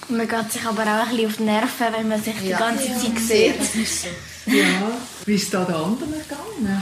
Man 0.08 0.28
geht 0.28 0.52
sich 0.52 0.64
aber 0.64 0.82
auch 0.82 1.08
ein 1.08 1.16
bisschen 1.16 1.26
auf 1.26 1.36
die 1.36 1.42
Nerven, 1.42 1.86
wenn 1.96 2.08
man 2.08 2.22
sich 2.22 2.34
die 2.40 2.48
Ja. 2.48 2.58
ganze 2.58 2.86
Ja. 2.88 2.94
Zeit 2.94 3.18
sieht. 3.64 4.12
Ja, 4.46 4.64
wie 5.24 5.34
ist 5.34 5.52
da 5.52 5.64
der 5.64 5.76
anderen 5.76 6.12
gegangen? 6.12 6.80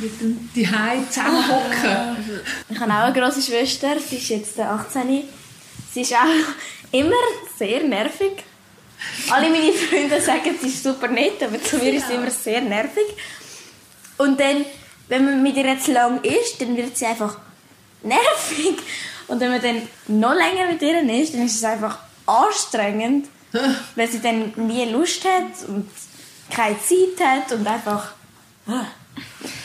Mit 0.00 0.20
dem 0.20 0.50
die 0.54 0.68
zusammenhocken. 1.10 2.16
Ich 2.68 2.80
habe 2.80 2.92
auch 2.92 2.96
eine 2.98 3.12
grosse 3.20 3.40
Schwester, 3.42 3.96
sie 4.00 4.16
ist 4.16 4.28
jetzt 4.28 4.58
18. 4.58 5.22
Sie 5.92 6.00
ist 6.00 6.12
auch 6.14 6.18
immer 6.92 7.14
sehr 7.56 7.84
nervig. 7.84 8.32
Alle 9.30 9.50
meine 9.50 9.72
Freunde 9.72 10.20
sagen, 10.20 10.56
sie 10.60 10.68
ist 10.68 10.82
super 10.82 11.06
nett, 11.08 11.40
aber 11.42 11.62
zu 11.62 11.76
mir 11.76 11.92
ist 11.94 12.08
sie 12.08 12.14
immer 12.14 12.30
sehr 12.30 12.60
nervig. 12.62 13.04
Und 14.18 14.40
dann, 14.40 14.64
wenn 15.08 15.24
man 15.24 15.42
mit 15.42 15.56
ihr 15.56 15.66
jetzt 15.66 15.86
lang 15.88 16.20
ist, 16.24 16.60
dann 16.60 16.76
wird 16.76 16.96
sie 16.96 17.06
einfach 17.06 17.36
nervig. 18.02 18.76
Und 19.28 19.38
wenn 19.40 19.50
man 19.50 19.62
dann 19.62 19.82
noch 20.08 20.34
länger 20.34 20.66
mit 20.72 20.82
ihr 20.82 21.00
ist, 21.22 21.34
dann 21.34 21.46
ist 21.46 21.56
es 21.56 21.64
einfach 21.64 21.98
anstrengend, 22.26 23.28
weil 23.94 24.08
sie 24.08 24.20
dann 24.20 24.52
nie 24.56 24.84
Lust 24.90 25.24
hat 25.24 25.68
und 25.68 25.88
keine 26.50 26.76
Zeit 26.80 27.24
hat 27.24 27.52
und 27.52 27.66
einfach... 27.66 28.12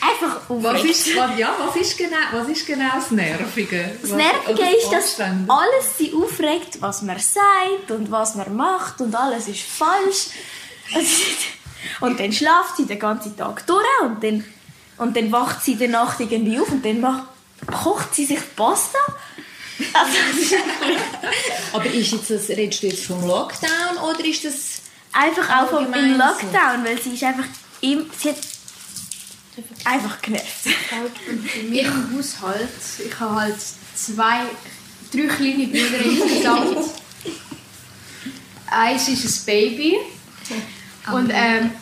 Einfach 0.00 0.42
Was 0.48 0.84
ist, 0.84 1.16
was, 1.16 1.38
ja, 1.38 1.54
was, 1.58 1.74
ist 1.74 1.96
genau, 1.96 2.16
was 2.32 2.48
ist 2.48 2.66
genau 2.66 2.94
das 2.94 3.10
Nervige? 3.10 3.98
Das 4.00 4.10
Nervige 4.12 4.52
oder 4.52 4.76
ist, 4.76 4.90
dass 4.90 5.20
alles 5.20 5.98
sie 5.98 6.12
aufregt, 6.14 6.80
was 6.80 7.02
man 7.02 7.18
sagt 7.18 7.90
und 7.90 8.10
was 8.10 8.36
man 8.36 8.54
macht 8.54 9.00
und 9.00 9.14
alles 9.14 9.48
ist 9.48 9.62
falsch. 9.62 10.28
Und 12.00 12.20
dann 12.20 12.32
schlaft 12.32 12.76
sie 12.76 12.86
den 12.86 12.98
ganzen 12.98 13.36
Tag 13.36 13.66
durch 13.66 13.84
und 14.02 14.22
dann, 14.22 14.44
und 14.98 15.16
dann 15.16 15.32
wacht 15.32 15.62
sie 15.62 15.72
in 15.72 15.78
der 15.78 15.88
Nacht 15.88 16.20
irgendwie 16.20 16.60
auf 16.60 16.70
und 16.70 16.84
dann 16.84 17.00
macht, 17.00 17.24
kocht 17.66 18.14
sie 18.14 18.26
sich 18.26 18.40
Pasta. 18.56 18.98
Also, 19.92 20.16
das 20.30 20.40
ist 20.52 20.54
Aber 21.72 21.84
ist 21.86 22.12
jetzt 22.12 22.30
das, 22.30 22.48
redest 22.48 22.82
du 22.82 22.86
jetzt 22.88 23.04
vom 23.04 23.26
Lockdown 23.26 23.96
oder 24.08 24.24
ist 24.24 24.44
das 24.44 24.82
einfach 25.12 25.62
auch 25.62 25.70
vom 25.70 25.92
im? 25.92 26.18
Lockdown, 26.18 26.84
weil 26.84 27.00
sie 27.00 27.14
ist 27.14 27.22
einfach 27.24 27.46
im, 27.80 28.06
sie 28.18 28.30
hat 28.30 28.36
einfach 29.84 30.20
genervt. 30.22 30.64
Bei 30.64 31.62
mir 31.68 31.82
im 31.82 32.16
Haushalt, 32.16 32.68
ich 33.04 33.20
habe 33.20 33.34
halt 33.34 33.56
zwei, 33.94 34.42
drei 35.12 35.26
kleine 35.26 35.66
Brüder 35.66 36.04
insgesamt. 36.04 36.90
Eins 38.70 39.08
ist 39.08 39.24
ein 39.24 39.46
Baby 39.46 39.96
und 41.12 41.30
ähm, 41.32 41.72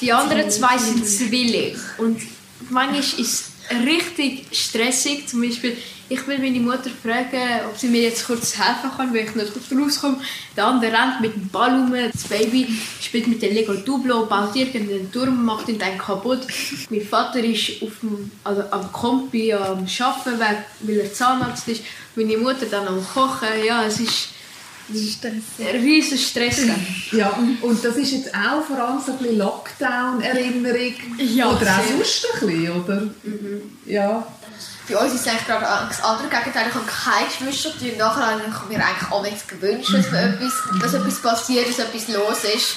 die 0.00 0.12
anderen 0.12 0.50
zwei 0.50 0.78
sind 0.78 1.06
Zwillinge. 1.06 1.78
Und 1.98 2.22
manchmal 2.70 3.00
ist 3.00 3.18
es 3.18 3.44
richtig 3.84 4.46
stressig. 4.52 5.28
Zum 5.28 5.40
Beispiel, 5.42 5.76
ich 6.08 6.26
will 6.26 6.38
meine 6.38 6.60
Mutter 6.60 6.90
fragen, 7.02 7.66
ob 7.68 7.76
sie 7.76 7.88
mir 7.88 8.02
jetzt 8.02 8.26
kurz 8.26 8.56
helfen 8.56 8.90
kann, 8.96 9.12
weil 9.12 9.24
ich 9.24 9.34
nicht 9.34 9.52
kurz 9.52 9.66
rauskomme. 9.72 10.18
Der 10.56 10.66
andere 10.66 10.92
rennt 10.92 11.20
mit 11.20 11.34
dem 11.34 11.48
Ball 11.48 11.70
rum. 11.70 11.92
Das 12.12 12.24
Baby 12.24 12.68
spielt 13.00 13.26
mit 13.26 13.42
dem 13.42 13.52
Lego 13.54 13.74
Duplo, 13.74 14.26
baut 14.26 14.54
irgendeinen 14.54 15.10
Turm, 15.10 15.44
macht 15.44 15.68
ihn 15.68 15.78
dann 15.78 15.98
kaputt. 15.98 16.46
Mein 16.90 17.02
Vater 17.02 17.40
ist 17.42 17.82
auf 17.82 17.90
dem, 18.02 18.30
also 18.44 18.62
am 18.70 18.92
Kompi 18.92 19.52
am 19.52 19.62
Arbeiten, 20.00 20.38
weil- 20.40 20.64
weil 20.80 20.96
er 21.00 21.12
Zahnarzt 21.12 21.66
ist. 21.68 21.82
Meine 22.14 22.36
Mutter 22.38 22.66
dann 22.70 22.86
am 22.88 23.04
Kochen. 23.14 23.48
Ja, 23.66 23.84
es 23.84 23.98
ist 24.00 24.28
ein 24.88 25.42
riesen 25.82 26.16
Stress. 26.16 26.60
Ja, 27.10 27.36
und 27.62 27.84
das 27.84 27.96
ist 27.96 28.12
jetzt 28.12 28.32
auch 28.32 28.62
vor 28.64 28.78
allem 28.78 29.00
so 29.04 29.12
ein 29.12 29.18
bisschen 29.18 29.38
Lockdown-Erinnerung. 29.38 30.94
Ja, 31.18 31.50
oder 31.50 31.76
auch 31.78 31.82
sonst 31.90 32.26
ein 32.40 32.46
bisschen, 32.46 32.70
oder? 32.84 33.02
Ja. 33.84 34.26
Bei 34.88 34.96
uns 34.98 35.14
ist 35.14 35.22
es 35.22 35.26
eigentlich 35.26 35.46
gerade 35.46 35.88
das 35.88 36.02
andere 36.02 36.28
Gegenteil. 36.28 36.66
Ich 36.68 36.74
habe 36.74 36.86
keine 36.86 37.26
Geschwister 37.26 37.70
und 37.70 37.98
nachher 37.98 38.26
habe 38.26 38.42
ich 38.46 38.68
mir 38.68 38.84
eigentlich 38.84 39.10
auch 39.10 39.22
nichts 39.22 39.46
gewünscht, 39.46 39.92
dass, 39.92 40.10
mir 40.12 40.22
etwas, 40.22 40.52
dass 40.80 40.94
etwas 40.94 41.22
passiert, 41.22 41.68
dass 41.68 41.78
etwas 41.80 42.08
los 42.08 42.44
ist. 42.44 42.76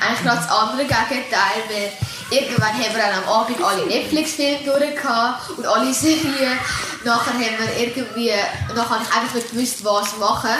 Eigentlich 0.00 0.22
gerade 0.24 0.40
das 0.40 0.50
andere 0.50 0.82
Gegenteil, 0.82 1.58
weil 1.68 1.92
irgendwann 2.30 2.72
haben 2.72 2.94
wir 2.94 3.02
dann 3.02 3.22
am 3.22 3.28
Abend 3.28 3.62
alle 3.62 3.86
Netflix-Filme 3.86 4.64
durchgehabt 4.64 5.50
und 5.50 5.64
alle 5.66 5.94
Serien. 5.94 6.58
Nachher 7.04 7.34
haben 7.34 7.40
wir 7.40 7.86
irgendwie, 7.86 8.32
nachher 8.74 8.90
habe 8.90 9.04
ich 9.04 9.14
einfach 9.14 9.34
nicht 9.34 9.50
gewusst, 9.50 9.84
was 9.84 10.16
machen. 10.18 10.58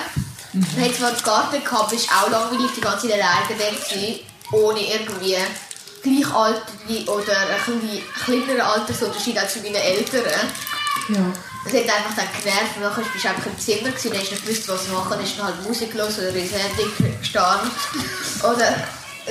Wir 0.53 0.85
hatten 0.85 0.95
zwar 0.95 1.09
einen 1.09 1.23
Garten 1.25 1.65
gehabt, 1.65 1.83
aber 1.83 1.95
es 1.95 2.09
war 2.09 2.23
auch 2.23 2.31
langweilig, 2.31 2.71
die 2.77 2.81
ganze 2.81 3.09
Zeit 3.09 3.21
alleine 3.21 3.59
dort 3.59 4.21
ohne 4.53 4.81
irgendwie 4.81 5.37
Gleichaltrige 6.05 7.11
oder 7.11 7.37
ein 7.37 7.81
bisschen 7.81 8.03
kleinerer 8.25 8.73
Altersunterschied 8.73 9.37
als 9.39 9.55
zu 9.55 9.61
meinen 9.61 9.75
Eltern. 9.77 10.23
Ja. 11.09 11.33
Das 11.65 11.73
hat 11.73 11.83
einfach 11.83 12.15
dann 12.17 12.29
genervt. 12.39 12.81
Nachher 12.81 13.03
bist 13.13 13.25
du 13.25 13.29
einfach 13.29 13.47
im 13.47 13.59
Zimmer 13.59 13.91
gewesen, 13.91 14.11
und 14.13 14.19
hast 14.19 14.31
nicht 14.31 14.47
gewusst, 14.47 14.69
was 14.69 14.89
machen. 14.89 15.11
Dann 15.11 15.23
hast 15.23 15.39
du 15.39 15.43
halt 15.43 15.67
Musik 15.67 15.95
los 15.95 16.19
oder 16.19 16.29
ins 16.35 16.53
Handy 16.53 16.87
gestanden. 17.21 17.71
Oder 18.41 18.77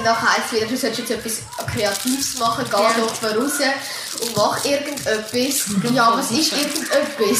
nachher 0.03 0.33
heisst 0.33 0.47
es 0.51 0.57
wieder, 0.57 0.65
du 0.67 0.77
sollst 0.77 0.99
jetzt 0.99 1.11
etwas 1.11 1.33
Kreatives 1.71 2.39
machen, 2.39 2.65
geh 2.69 2.81
Ja. 2.81 2.91
doch 2.97 3.21
mal 3.21 3.37
raus 3.37 3.53
und 4.21 4.35
mach 4.35 4.65
irgendetwas. 4.65 5.65
Ja, 5.93 6.13
was 6.17 6.31
ist 6.31 6.53
irgendetwas? 6.53 7.39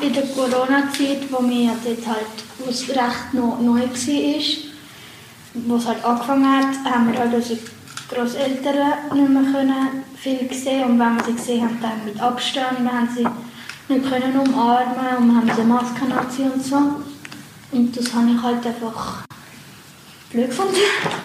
In 0.00 0.12
der 0.12 0.26
Corona-Zeit, 0.26 1.22
wo 1.30 1.40
mir 1.40 1.74
dort 1.84 2.06
halt, 2.06 2.26
wo 2.58 2.70
es 2.70 2.88
recht 2.88 3.32
noch 3.32 3.58
neu 3.58 3.80
war, 3.80 4.71
wo 5.54 5.76
es 5.76 5.86
halt 5.86 6.04
angefangen 6.04 6.46
hat, 6.46 6.84
haben 6.84 7.12
wir 7.12 7.18
halt 7.18 7.34
unsere 7.34 7.58
Großeltern 8.08 9.14
nicht 9.14 9.28
mehr 9.28 9.52
können 9.52 10.04
viel 10.16 10.46
gesehen 10.48 10.84
und 10.84 10.98
wenn 10.98 11.16
wir 11.16 11.24
sie 11.24 11.32
gesehen 11.32 11.62
haben, 11.62 11.78
dann 11.80 12.04
mit 12.04 12.20
Abstand, 12.20 12.82
wir 12.82 12.92
haben 12.92 13.08
sie 13.14 13.26
nicht 13.92 14.08
können 14.08 14.38
umarmen 14.38 15.16
und 15.18 15.26
wir 15.28 15.36
haben 15.36 15.50
sie 15.56 15.62
Masken 15.62 16.12
anziehen 16.12 16.52
und 16.52 16.64
so. 16.64 16.76
Und 17.72 17.96
das 17.96 18.12
habe 18.12 18.30
ich 18.30 18.42
halt 18.42 18.66
einfach 18.66 19.24
blöd 20.30 20.48
gefunden. 20.48 20.76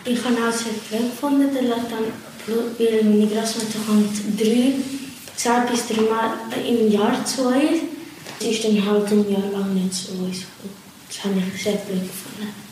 Ich 0.05 0.23
habe 0.23 0.35
auch 0.35 0.51
sehr 0.51 0.73
blöd 0.89 1.11
gefunden, 1.11 1.49
weil 1.53 3.03
meine 3.03 3.27
Großmutter 3.27 3.79
kommt 3.85 4.39
drei, 4.39 4.73
zwei 5.35 5.59
bis 5.61 5.87
dreimal 5.87 6.31
im 6.65 6.91
Jahr 6.91 7.23
zu 7.25 7.47
uns. 7.47 7.81
Sie 8.39 8.51
ist 8.51 8.63
dann 8.63 8.85
halt 8.85 9.11
ein 9.11 9.29
Jahr 9.29 9.51
lang 9.51 9.73
nicht 9.73 9.93
zu 9.93 10.11
uns. 10.13 10.43
Das 11.07 11.23
habe 11.23 11.35
ich 11.53 11.63
sehr 11.63 11.73
blöd 11.73 12.01
gefunden. 12.01 12.66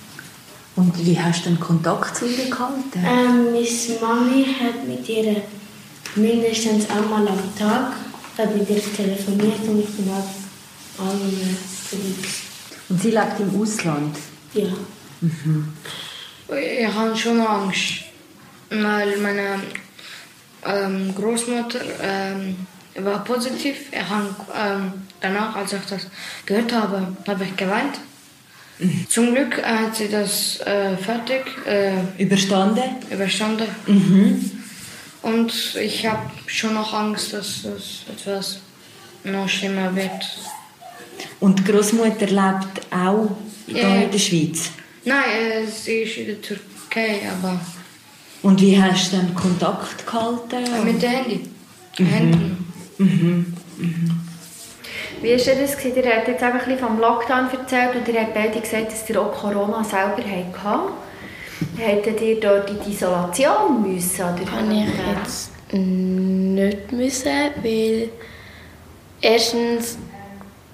Und 0.75 1.05
wie 1.05 1.20
hast 1.20 1.46
du 1.46 1.50
den 1.50 1.60
Kontakt 1.60 2.17
zu 2.17 2.25
ihr 2.25 2.50
gehalten? 2.50 2.84
Ähm, 2.96 3.53
meine 3.53 4.00
Mami 4.01 4.46
hat 4.60 4.88
mit 4.88 5.08
ihr 5.08 5.41
mindestens 6.15 6.89
einmal 6.89 7.27
am 7.27 7.55
Tag 7.58 7.94
hat 8.38 8.55
mit 8.55 8.70
ihr 8.70 8.82
telefoniert 8.94 9.60
und 9.67 9.79
ich 9.79 9.89
bin 9.96 10.13
halt 10.13 10.25
alle 10.98 11.58
vorbei. 11.89 12.13
Und 12.89 13.01
sie 13.01 13.12
lebt 13.12 13.39
im 13.39 13.62
Ausland? 13.62 14.17
Ja. 14.53 14.67
Mhm. 15.22 15.74
Ich 16.50 16.88
habe 16.88 17.15
schon 17.15 17.39
Angst, 17.39 18.03
weil 18.70 19.17
meine 19.17 19.62
ähm, 20.65 21.15
Großmutter 21.15 21.79
ähm, 22.01 22.67
war 22.96 23.24
positiv. 23.24 23.75
Ich 23.91 24.10
habe, 24.10 24.36
ähm, 24.55 24.94
danach, 25.20 25.55
als 25.55 25.74
ich 25.74 25.86
das 25.89 26.08
gehört 26.46 26.72
habe, 26.74 27.15
habe 27.27 27.44
ich 27.44 27.55
geweint. 27.55 28.00
Zum 29.10 29.34
Glück 29.34 29.63
hat 29.63 29.96
sie 29.96 30.10
das 30.10 30.60
äh, 30.62 30.98
fertig 30.98 31.44
äh, 31.65 31.94
überstanden. 32.22 32.84
überstanden. 33.10 33.67
Mhm. 33.88 34.51
Und 35.22 35.75
ich 35.82 36.05
habe 36.05 36.29
schon 36.48 36.74
noch 36.74 36.94
Angst, 36.94 37.34
dass 37.34 37.62
das 37.63 38.03
etwas 38.12 38.60
noch 39.24 39.48
schlimmer 39.50 39.96
wird. 39.96 40.12
Und 41.39 41.60
die 41.60 41.63
Großmutter 41.72 42.27
lebt 42.27 42.82
auch 42.91 43.32
hier 43.65 43.82
Ja. 43.82 43.96
in 43.96 44.12
der 44.12 44.20
Schweiz. 44.20 44.70
Nein, 45.05 45.24
äh, 45.39 45.65
sie 45.65 46.00
ist 46.01 46.17
in 46.17 46.25
der 46.27 46.41
Türkei, 46.41 47.22
aber 47.32 47.60
Und 48.44 48.62
wie 48.62 48.79
hast 48.82 49.13
du 49.13 49.17
dann 49.17 49.34
Kontakt 49.34 50.05
gehalten? 50.05 50.86
mit 50.86 51.01
dem 51.01 51.10
Handy. 51.10 51.50
Mhm. 51.98 52.05
Handy. 52.08 52.38
Mhm. 52.98 53.53
Mhm. 53.77 54.22
Wie 55.22 55.32
war 55.32 55.56
das? 55.62 55.78
gewesen? 55.78 56.04
Ihr 56.04 56.16
habt 56.16 56.28
jetzt 56.28 56.44
einfach 56.44 56.60
ein 56.62 56.66
bisschen 56.66 56.88
vom 56.88 57.00
Lockdown 57.00 57.50
erzählt 57.52 57.96
und 57.96 58.08
ihr 58.08 58.22
habt 58.22 58.34
beide 58.34 58.60
gesagt, 58.60 58.92
dass 58.92 59.10
ihr 59.10 59.22
auch 59.22 59.32
Corona 59.32 59.84
selber 59.84 60.24
hattet. 60.24 60.94
Hättet 61.78 62.22
ihr 62.22 62.40
dort 62.40 62.70
in 62.70 62.80
die 62.86 62.92
Isolation 62.92 63.82
müssen? 63.82 64.22
Oder 64.22 64.44
Kann 64.44 64.72
ich 64.72 64.88
jetzt 64.88 65.52
nicht 65.72 66.92
müssen, 66.92 67.32
weil 67.64 68.10
erstens 69.22 69.98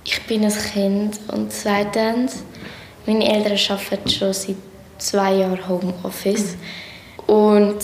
ich 0.03 0.21
bin 0.23 0.43
ein 0.43 0.51
Kind 0.51 1.19
und 1.31 1.51
zweitens 1.51 2.43
meine 3.05 3.31
Eltern 3.31 3.57
arbeiten 3.69 4.09
schon 4.09 4.33
seit 4.33 4.55
zwei 4.97 5.35
Jahren 5.35 5.67
Homeoffice 5.67 6.55
und 7.27 7.77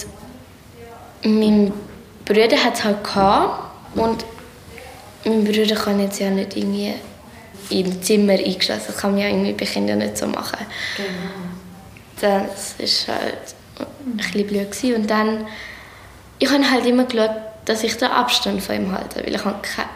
mein 1.23 1.71
Bruder 2.25 2.57
hat 2.57 2.75
es 2.75 2.83
halt 2.83 3.03
gehabt 3.03 3.71
und 3.95 4.25
mein 5.27 5.43
Bruder 5.43 5.75
kann 5.75 5.99
jetzt 5.99 6.19
ja 6.19 6.29
nicht 6.29 6.55
irgendwie 6.55 6.93
im 7.69 8.01
Zimmer 8.01 8.33
eingeschlossen. 8.33 8.83
Das 8.87 8.97
kann 8.97 9.11
man 9.11 9.21
ja 9.21 9.27
irgendwie 9.27 9.53
bei 9.53 9.65
Kindern 9.65 9.99
nicht 9.99 10.17
so 10.17 10.27
machen. 10.27 10.65
Das 12.19 12.75
ist 12.77 13.07
halt 13.07 13.55
ein 13.79 14.17
bisschen 14.17 14.47
blöd 14.47 14.71
gewesen. 14.71 14.95
Und 15.01 15.09
dann, 15.09 15.47
ich 16.39 16.49
habe 16.49 16.69
halt 16.69 16.85
immer 16.85 17.05
geschaut, 17.05 17.31
dass 17.65 17.83
ich 17.83 17.97
den 17.97 18.09
Abstand 18.09 18.61
von 18.61 18.75
ihm 18.75 18.91
halte, 18.91 19.23
weil 19.23 19.35
ich 19.35 19.43
habe 19.43 19.59
keine, 19.61 19.89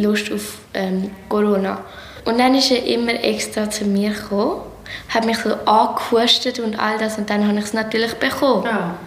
Lust 0.00 0.30
auf 0.30 0.58
ähm, 0.74 1.10
Corona. 1.28 1.82
Und 2.26 2.38
dann 2.38 2.54
ist 2.54 2.70
er 2.70 2.84
immer 2.84 3.14
extra 3.14 3.70
zu 3.70 3.84
mir 3.84 4.10
gekommen, 4.10 4.60
hat 5.08 5.24
mich 5.24 5.38
so 5.38 5.54
angehustet 5.54 6.58
und 6.58 6.78
all 6.78 6.98
das 6.98 7.16
und 7.16 7.30
dann 7.30 7.48
habe 7.48 7.58
ich 7.58 7.64
es 7.64 7.72
natürlich 7.72 8.12
bekommen. 8.14 8.64
Ja. 8.64 8.98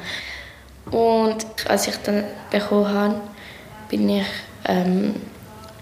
Und 0.89 1.45
als 1.67 1.87
ich 1.87 1.95
dann 1.97 2.23
bekommen 2.49 2.87
habe, 2.87 3.15
bin 3.87 4.09
ich 4.09 4.25
ähm, 4.65 5.13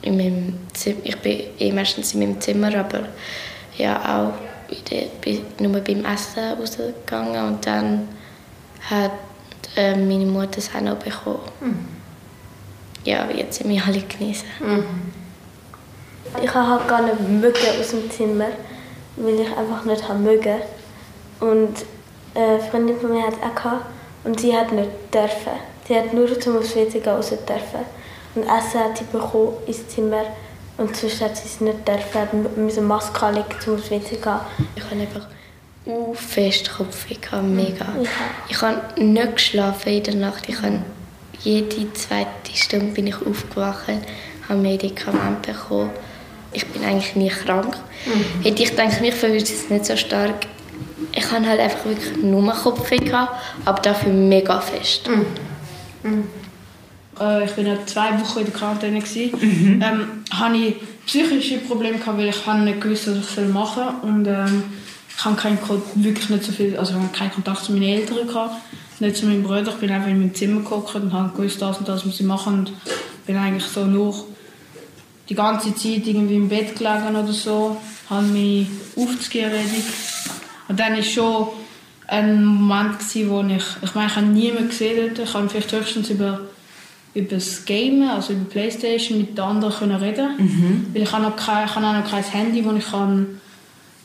in 0.01 0.17
meinem 0.17 0.60
Zimmer, 0.74 1.00
ich 1.03 1.17
bin 1.17 1.41
eh 1.60 1.72
meistens 1.72 2.13
in 2.13 2.22
meinem 2.22 2.41
Zimmer, 2.41 2.75
aber 2.75 3.01
ja 3.77 3.98
auch 4.20 4.34
bin 5.22 5.41
nur 5.60 5.81
beim 5.81 6.05
Essen 6.05 6.53
rausgegangen 6.58 7.48
und 7.48 7.65
dann 7.65 8.08
hat 8.89 9.12
äh, 9.75 9.96
meine 9.96 10.25
Mutter 10.25 10.58
es 10.58 10.74
auch 10.74 10.81
noch 10.81 10.96
bekommen. 10.96 11.39
Ja, 13.03 13.27
jetzt 13.31 13.58
sind 13.58 13.70
wir 13.70 13.84
alle 13.86 14.01
genießen. 14.01 14.48
Ich 16.41 16.53
habe 16.53 16.67
halt 16.67 16.88
gar 16.88 17.01
nicht 17.01 17.20
mögen 17.20 17.79
aus 17.79 17.89
dem 17.89 18.10
Zimmer, 18.10 18.48
weil 19.17 19.39
ich 19.39 19.58
einfach 19.58 19.84
nicht 19.86 20.08
haben 20.08 20.24
mögen. 20.24 20.62
Und 21.39 21.86
eine 22.36 22.60
Freundin 22.60 23.00
von 23.00 23.12
mir 23.12 23.24
hat 23.24 23.34
es 23.34 23.43
auch 23.43 23.55
gehabt, 23.55 23.86
und 24.24 24.39
sie 24.39 24.55
hat 24.55 24.72
nicht 24.72 24.89
dürfen. 25.13 25.60
Sie 25.88 25.98
hat 25.98 26.13
nur 26.13 26.39
zum 26.39 26.55
WC 26.55 27.00
gehen 27.00 27.03
raus 27.10 27.29
dürfen. 27.29 27.86
Und 28.35 28.43
Essen 28.43 28.79
hat 28.79 28.97
sie 28.97 29.03
bekommen 29.11 29.53
ins 29.67 29.88
Zimmer 29.88 30.23
und 30.77 30.95
sonst 30.95 31.21
hat 31.21 31.38
sie 31.38 31.45
es 31.45 31.61
nicht 31.61 31.88
dürfen. 31.88 32.63
Müssen 32.63 32.88
Maske 32.88 33.25
anlegen 33.25 33.47
zum 33.59 33.75
aufs 33.75 33.91
WC 33.91 34.17
gehen. 34.17 34.39
Ich 34.75 34.83
habe 34.83 35.01
einfach 35.01 35.27
uh, 35.85 36.13
fest 36.13 36.71
Kopfweh 36.75 37.17
mega. 37.41 37.85
Ja. 38.01 38.09
Ich 38.47 38.61
habe 38.61 39.03
nicht 39.03 39.35
geschlafen 39.35 39.89
in 39.91 40.03
der 40.03 40.15
Nacht. 40.15 40.47
Ich 40.47 40.61
habe 40.61 40.79
jede 41.43 41.91
zweite 41.93 42.53
Stunde 42.53 42.93
bin 42.93 43.07
ich 43.07 43.15
aufgewacht, 43.15 43.88
habe 44.47 44.59
Medikamente 44.59 45.51
bekommen. 45.51 45.89
Ich 46.53 46.65
bin 46.67 46.83
eigentlich 46.83 47.15
nie 47.15 47.29
krank. 47.29 47.77
Mhm. 48.05 48.43
Hätte 48.43 48.63
ich 48.63 48.71
gedacht, 48.71 49.01
mich 49.01 49.13
verwirrt 49.13 49.43
es 49.43 49.69
nicht 49.69 49.85
so 49.85 49.95
stark. 49.95 50.47
Ich 51.13 51.31
habe 51.31 51.45
halt 51.45 51.59
einfach 51.59 51.85
wirklich 51.85 52.17
nur 52.17 52.53
Kopfweh 52.53 53.00
aber 53.65 53.81
dafür 53.81 54.11
mega 54.13 54.59
fest. 54.61 55.09
Äh, 57.20 57.46
ich 57.46 57.58
war 57.58 57.63
ja 57.63 57.86
zwei 57.86 58.20
Wochen 58.20 58.39
in 58.39 58.46
der 58.46 58.53
Quarantäne. 58.53 59.00
Mhm. 59.00 59.82
Ähm, 59.82 60.08
hatte 60.32 60.58
ich 60.58 60.75
psychische 61.06 61.58
Probleme, 61.60 61.98
gehabt, 61.98 62.18
weil 62.18 62.30
ich 62.30 62.46
habe 62.46 62.60
nicht 62.60 62.82
gewusst, 62.82 63.08
was 63.08 63.38
ich 63.38 63.51
machen 63.51 63.84
soll. 64.01 64.10
Und 64.10 64.27
ähm, 64.27 64.63
ich 65.15 65.25
habe 65.25 65.36
keinen, 65.36 65.60
wirklich 65.96 66.30
nicht 66.30 66.44
so 66.44 66.51
viel, 66.51 66.77
also 66.77 66.94
keinen 67.13 67.32
Kontakt 67.32 67.65
zu 67.65 67.74
meinen 67.74 67.84
Eltern. 67.84 68.27
Gehabt, 68.27 68.56
nicht 69.00 69.18
zu 69.18 69.25
meinen 69.25 69.44
Brüdern. 69.44 69.74
Ich 69.74 69.80
bin 69.80 69.91
einfach 69.91 70.10
in 70.10 70.20
meinem 70.20 70.34
Zimmer 70.34 70.62
geguckt 70.62 70.96
und 70.96 71.12
habe 71.13 71.36
gewusst, 71.36 71.62
das 71.62 71.77
und 71.77 71.88
das 71.88 72.06
muss 72.06 72.20
ich 72.20 72.25
machen. 72.25 72.60
Und 72.60 72.74
bin 73.25 73.36
eigentlich 73.38 73.65
so 73.65 73.86
nur 73.86 74.13
die 75.30 75.36
ganze 75.36 75.74
Zeit 75.74 76.06
irgendwie 76.06 76.36
im 76.36 76.50
Bett 76.50 76.75
gelegen 76.77 77.15
oder 77.15 77.32
so, 77.32 77.77
habe 78.10 78.25
mich 78.27 78.68
aufzugehen. 78.96 79.51
Und 80.68 80.80
dann 80.80 80.96
war 80.96 81.03
schon 81.03 81.48
ein 82.08 82.44
Moment, 82.44 83.00
gewesen, 83.00 83.30
wo 83.30 83.41
ich, 83.41 83.63
ich 83.82 83.96
meine, 83.96 84.08
ich 84.08 84.15
habe 84.15 84.27
niemanden 84.27 84.70
gesehen 84.70 85.13
dort. 85.15 85.27
Ich 85.27 85.34
habe 85.34 85.50
vielleicht 85.50 85.72
höchstens 85.72 86.10
über, 86.10 86.41
über 87.13 87.36
das 87.36 87.65
Game, 87.65 88.03
also 88.03 88.34
über 88.34 88.46
Playstation, 88.46 89.20
mit 89.20 89.38
den 89.38 89.44
anderen 89.44 89.74
können 89.74 89.98
reden 89.98 90.30
Mhm. 90.38 90.86
Weil 90.94 91.03
ich 91.03 91.12
habe, 91.12 91.24
noch 91.24 91.36
kein, 91.36 91.65
ich 91.65 91.75
habe 91.75 91.86
auch 91.86 91.94
noch 91.94 92.10
kein 92.10 92.24
Handy, 92.24 92.63
wo 92.63 92.72
ich 92.72 92.86
kann 92.86 93.39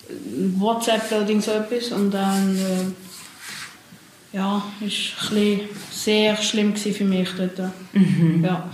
äh, 0.09 0.61
WhatsApp 0.61 1.11
oder 1.13 1.41
so 1.41 1.53
etwas. 1.53 1.93
Und 1.93 2.11
dann, 2.13 2.57
äh, 2.57 4.37
ja, 4.37 4.63
ist 4.81 5.33
ein 5.33 5.61
sehr 5.91 6.37
schlimm 6.37 6.75
für 6.77 7.05
mich 7.05 7.29
dort. 7.37 7.73
Mhm. 7.93 8.45
Ja. 8.45 8.69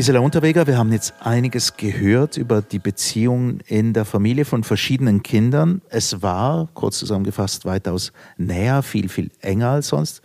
Gisela 0.00 0.20
Unterweger, 0.20 0.66
wir 0.66 0.78
haben 0.78 0.92
jetzt 0.92 1.12
einiges 1.20 1.76
gehört 1.76 2.38
über 2.38 2.62
die 2.62 2.78
Beziehung 2.78 3.60
in 3.66 3.92
der 3.92 4.06
Familie 4.06 4.46
von 4.46 4.64
verschiedenen 4.64 5.22
Kindern. 5.22 5.82
Es 5.90 6.22
war, 6.22 6.70
kurz 6.72 6.98
zusammengefasst, 6.98 7.66
weitaus 7.66 8.10
näher, 8.38 8.82
viel, 8.82 9.10
viel 9.10 9.30
enger 9.42 9.68
als 9.72 9.88
sonst. 9.88 10.22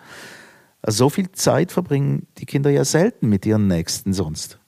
So 0.87 1.09
viel 1.09 1.29
Zeit 1.33 1.73
verbringen 1.73 2.25
die 2.37 2.45
Kinder 2.45 2.69
ja 2.69 2.85
selten 2.85 3.27
mit 3.27 3.45
ihren 3.45 3.67
Nächsten 3.67 4.13
sonst. 4.13 4.59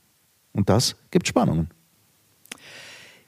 Und 0.52 0.68
das 0.68 0.98
gibt 1.10 1.26
Spannungen. 1.26 1.70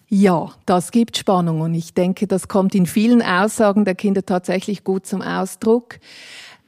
Ja, 0.10 0.51
das 0.65 0.91
gibt 0.91 1.15
Spannung 1.15 1.62
und 1.62 1.73
ich 1.73 1.93
denke, 1.93 2.27
das 2.27 2.49
kommt 2.49 2.75
in 2.75 2.88
vielen 2.88 3.21
Aussagen 3.21 3.86
der 3.86 3.95
Kinder 3.95 4.25
tatsächlich 4.25 4.84
gut 4.84 5.06
zum 5.06 5.21
Ausdruck. 5.21 5.99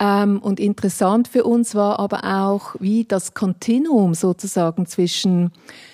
Ähm, 0.02 0.40
und 0.40 0.60
interessant 0.60 1.28
für 1.28 1.44
uns 1.44 1.76
war 1.76 2.00
aber 2.00 2.24
auch, 2.24 2.76
wie 2.80 3.06
das 3.06 3.36
Kontinuum 3.36 4.16
sozusagen 4.16 4.88
zwischen, 4.88 5.52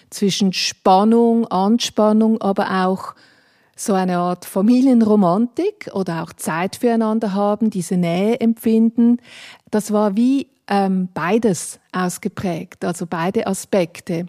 zwischen 0.10 0.54
Spannung, 0.54 1.46
Anspannung, 1.48 2.42
aber 2.42 2.86
auch 2.86 3.16
so 3.76 3.94
eine 3.94 4.18
Art 4.18 4.46
Familienromantik 4.46 5.90
oder 5.94 6.24
auch 6.24 6.32
Zeit 6.34 6.78
füreinander 6.78 7.34
haben, 7.34 7.70
diese 7.70 7.98
Nähe 7.98 8.40
empfinden. 8.40 9.18
Das 9.70 9.92
war 9.92 10.16
wie 10.16 10.48
ähm, 10.70 11.10
beides 11.14 11.80
ausgeprägt, 11.92 12.86
also 12.86 13.06
beide 13.08 13.46
Aspekte. 13.46 14.28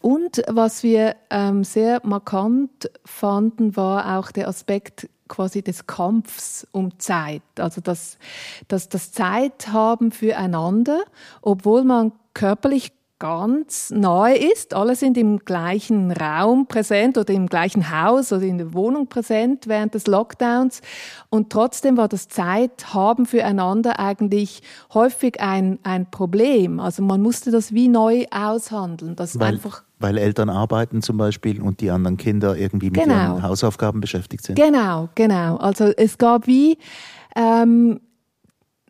Und 0.00 0.42
was 0.46 0.82
wir 0.82 1.16
ähm, 1.30 1.64
sehr 1.64 2.00
markant 2.04 2.90
fanden, 3.04 3.74
war 3.74 4.18
auch 4.18 4.30
der 4.30 4.48
Aspekt 4.48 5.08
quasi 5.28 5.62
des 5.62 5.86
Kampfs 5.86 6.66
um 6.72 6.98
Zeit. 6.98 7.42
Also 7.58 7.80
das, 7.80 8.18
das, 8.66 8.88
das 8.88 9.12
Zeit 9.12 9.68
haben 9.68 10.10
füreinander, 10.10 11.04
obwohl 11.42 11.84
man 11.84 12.12
körperlich 12.34 12.92
ganz 13.18 13.90
nahe 13.90 14.36
ist. 14.36 14.74
Alle 14.74 14.94
sind 14.94 15.16
im 15.18 15.38
gleichen 15.40 16.12
Raum 16.12 16.66
präsent 16.66 17.18
oder 17.18 17.32
im 17.34 17.46
gleichen 17.46 17.90
Haus 17.90 18.32
oder 18.32 18.42
in 18.42 18.58
der 18.58 18.72
Wohnung 18.74 19.08
präsent 19.08 19.66
während 19.66 19.94
des 19.94 20.06
Lockdowns. 20.06 20.80
Und 21.28 21.50
trotzdem 21.50 21.96
war 21.96 22.08
das 22.08 22.28
Zeit 22.28 22.94
haben 22.94 23.26
füreinander 23.26 23.98
eigentlich 23.98 24.62
häufig 24.94 25.40
ein, 25.40 25.78
ein 25.82 26.10
Problem. 26.10 26.80
Also 26.80 27.02
man 27.02 27.20
musste 27.20 27.50
das 27.50 27.72
wie 27.72 27.88
neu 27.88 28.26
aushandeln. 28.30 29.16
Das 29.16 29.38
Weil, 29.38 29.54
einfach 29.54 29.82
weil 29.98 30.16
Eltern 30.16 30.48
arbeiten 30.48 31.02
zum 31.02 31.16
Beispiel 31.16 31.60
und 31.60 31.80
die 31.80 31.90
anderen 31.90 32.16
Kinder 32.16 32.56
irgendwie 32.56 32.90
mit 32.90 33.02
Genau. 33.02 33.14
ihren 33.14 33.42
Hausaufgaben 33.42 34.00
beschäftigt 34.00 34.44
sind. 34.44 34.56
Genau, 34.56 35.08
genau. 35.16 35.56
Also 35.56 35.86
es 35.96 36.18
gab 36.18 36.46
wie 36.46 36.78
ähm, 37.34 38.00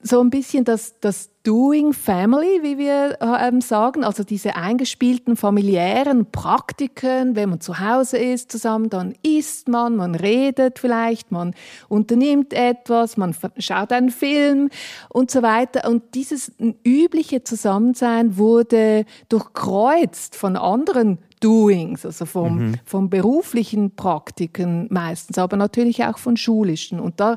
so 0.03 0.21
ein 0.21 0.31
bisschen 0.31 0.65
das, 0.65 0.99
das 1.01 1.31
Doing 1.45 1.93
Family, 1.95 2.61
wie 2.63 2.77
wir 2.77 3.19
ähm, 3.23 3.61
sagen, 3.63 4.05
also 4.05 4.23
diese 4.23 4.55
eingespielten 4.57 5.35
familiären 5.37 6.31
Praktiken, 6.31 7.37
wenn 7.37 7.49
man 7.49 7.61
zu 7.61 7.79
Hause 7.79 8.19
ist 8.19 8.53
zusammen, 8.53 8.91
dann 8.91 9.15
isst 9.23 9.67
man, 9.69 9.97
man 9.97 10.15
redet 10.15 10.79
vielleicht, 10.79 11.33
man 11.33 11.55
unternimmt 11.89 12.53
etwas, 12.53 13.17
man 13.17 13.35
schaut 13.57 13.93
einen 13.93 14.11
Film 14.11 14.69
und 15.09 15.31
so 15.31 15.43
weiter. 15.43 15.89
Und 15.89 16.15
dieses 16.15 16.53
übliche 16.85 17.45
Zusammensein 17.45 18.37
wurde 18.37 19.07
durchkreuzt 19.31 20.37
von 20.37 20.57
anderen 20.57 21.19
Doings, 21.41 22.05
also 22.05 22.27
vom, 22.27 22.59
Mhm. 22.59 22.75
von 22.85 23.09
beruflichen 23.11 23.95
Praktiken 23.95 24.89
meistens, 24.91 25.39
aber 25.39 25.57
natürlich 25.57 26.05
auch 26.05 26.19
von 26.19 26.37
schulischen. 26.37 27.01
Und 27.01 27.21
da 27.21 27.37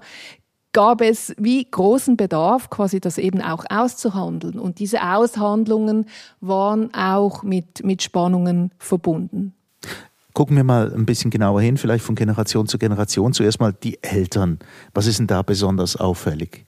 gab 0.74 1.02
es 1.02 1.34
wie 1.38 1.66
großen 1.70 2.18
Bedarf, 2.18 2.70
quasi 2.70 3.00
das 3.00 3.18
eben 3.18 3.42
auch 3.42 3.66
auszuhandeln. 3.70 4.60
Und 4.60 4.80
diese 4.80 5.04
Aushandlungen 5.04 6.06
waren 6.40 6.94
auch 6.94 7.44
mit, 7.44 7.84
mit 7.84 8.02
Spannungen 8.02 8.72
verbunden. 8.78 9.54
Gucken 10.34 10.56
wir 10.56 10.64
mal 10.64 10.94
ein 10.94 11.06
bisschen 11.06 11.30
genauer 11.30 11.62
hin, 11.62 11.78
vielleicht 11.78 12.06
von 12.06 12.16
Generation 12.16 12.68
zu 12.68 12.78
Generation. 12.78 13.34
Zuerst 13.34 13.60
mal 13.60 13.74
die 13.74 14.02
Eltern. 14.02 14.60
Was 14.94 15.08
ist 15.08 15.20
denn 15.20 15.28
da 15.28 15.42
besonders 15.42 15.98
auffällig? 15.98 16.66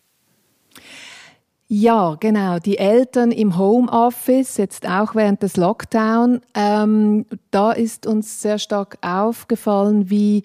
Ja, 1.76 2.18
genau. 2.20 2.60
Die 2.60 2.78
Eltern 2.78 3.32
im 3.32 3.58
Homeoffice, 3.58 4.58
jetzt 4.58 4.88
auch 4.88 5.16
während 5.16 5.42
des 5.42 5.58
Lockdown, 5.58 6.42
ähm, 6.54 7.26
da 7.50 7.72
ist 7.72 8.06
uns 8.06 8.44
sehr 8.44 8.60
stark 8.60 9.00
aufgefallen, 9.02 10.12
wie 10.12 10.44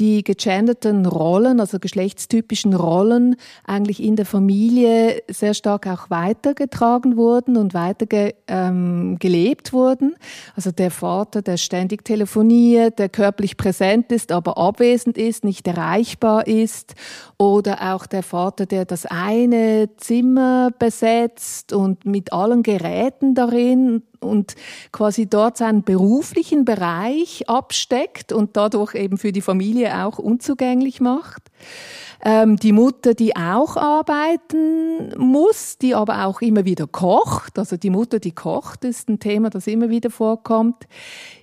die 0.00 0.24
gegenderten 0.24 1.06
Rollen, 1.06 1.60
also 1.60 1.78
geschlechtstypischen 1.78 2.74
Rollen, 2.74 3.36
eigentlich 3.64 4.02
in 4.02 4.16
der 4.16 4.26
Familie 4.26 5.22
sehr 5.30 5.54
stark 5.54 5.86
auch 5.86 6.10
weitergetragen 6.10 7.16
wurden 7.16 7.56
und 7.56 7.72
weiter 7.72 8.06
ge, 8.06 8.34
ähm, 8.48 9.16
gelebt 9.20 9.72
wurden. 9.72 10.16
Also 10.56 10.72
der 10.72 10.90
Vater, 10.90 11.40
der 11.40 11.56
ständig 11.56 12.04
telefoniert, 12.04 12.98
der 12.98 13.08
körperlich 13.10 13.56
präsent 13.56 14.10
ist, 14.10 14.32
aber 14.32 14.58
abwesend 14.58 15.18
ist, 15.18 15.44
nicht 15.44 15.68
erreichbar 15.68 16.48
ist. 16.48 16.96
Oder 17.38 17.94
auch 17.94 18.06
der 18.06 18.24
Vater, 18.24 18.66
der 18.66 18.84
das 18.84 19.06
eine 19.06 19.88
Zimmer 19.98 20.63
Besetzt 20.70 21.72
und 21.72 22.04
mit 22.06 22.32
allen 22.32 22.62
Geräten 22.62 23.34
darin 23.34 24.02
und 24.20 24.54
quasi 24.92 25.26
dort 25.26 25.56
seinen 25.56 25.82
beruflichen 25.82 26.64
Bereich 26.64 27.48
absteckt 27.48 28.32
und 28.32 28.56
dadurch 28.56 28.94
eben 28.94 29.18
für 29.18 29.32
die 29.32 29.40
Familie 29.40 30.04
auch 30.04 30.18
unzugänglich 30.18 31.00
macht. 31.00 31.42
Ähm, 32.24 32.56
die 32.56 32.72
Mutter, 32.72 33.12
die 33.14 33.36
auch 33.36 33.76
arbeiten 33.76 35.12
muss, 35.18 35.76
die 35.76 35.94
aber 35.94 36.24
auch 36.24 36.40
immer 36.40 36.64
wieder 36.64 36.86
kocht. 36.86 37.58
Also 37.58 37.76
die 37.76 37.90
Mutter, 37.90 38.18
die 38.18 38.32
kocht, 38.32 38.84
ist 38.84 39.08
ein 39.10 39.20
Thema, 39.20 39.50
das 39.50 39.66
immer 39.66 39.90
wieder 39.90 40.10
vorkommt. 40.10 40.86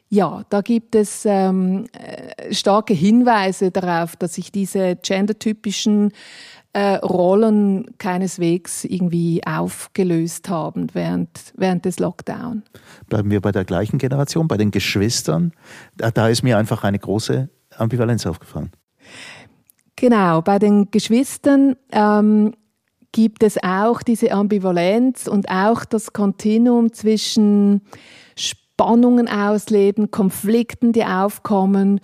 Ja, 0.10 0.44
da 0.50 0.60
gibt 0.60 0.96
es 0.96 1.24
ähm, 1.26 1.86
äh, 1.94 2.54
starke 2.54 2.94
Hinweise 2.94 3.72
darauf, 3.72 4.18
dass 4.18 4.34
sich 4.34 4.52
diese 4.52 4.98
gendertypischen 4.98 6.12
äh, 6.74 6.96
Rollen 6.96 7.98
keineswegs 7.98 8.86
irgendwie 8.86 9.42
aufgelöst 9.46 10.50
haben 10.50 10.88
während, 10.94 11.30
während 11.56 11.86
des 11.86 12.00
Lockdown. 12.00 12.64
Bleiben 13.08 13.30
wir 13.30 13.42
bei 13.42 13.52
der 13.52 13.66
gleichen 13.66 13.98
Generation, 13.98 14.48
bei 14.48 14.58
den 14.58 14.72
Geschwistern. 14.72 15.52
Da, 15.98 16.12
da 16.12 16.28
ist 16.28 16.44
mir 16.44 16.58
einfach 16.58 16.84
eine 16.84 17.00
große 17.00 17.50
Ambivalenz 17.78 18.26
aufgefallen. 18.26 18.72
Genau, 19.96 20.42
bei 20.42 20.60
den 20.60 20.90
Geschwistern 20.92 21.76
ähm, 21.92 22.54
gibt 23.12 23.44
es 23.44 23.62
auch 23.62 24.02
diese 24.02 24.32
Ambivalenz 24.32 25.28
und 25.28 25.50
auch 25.50 25.86
das 25.86 26.14
Kontinuum 26.14 26.94
zwischen 26.94 27.82
Spannungen 28.36 29.28
ausleben, 29.28 30.10
Konflikten, 30.10 30.94
die 30.94 31.04
aufkommen 31.04 32.00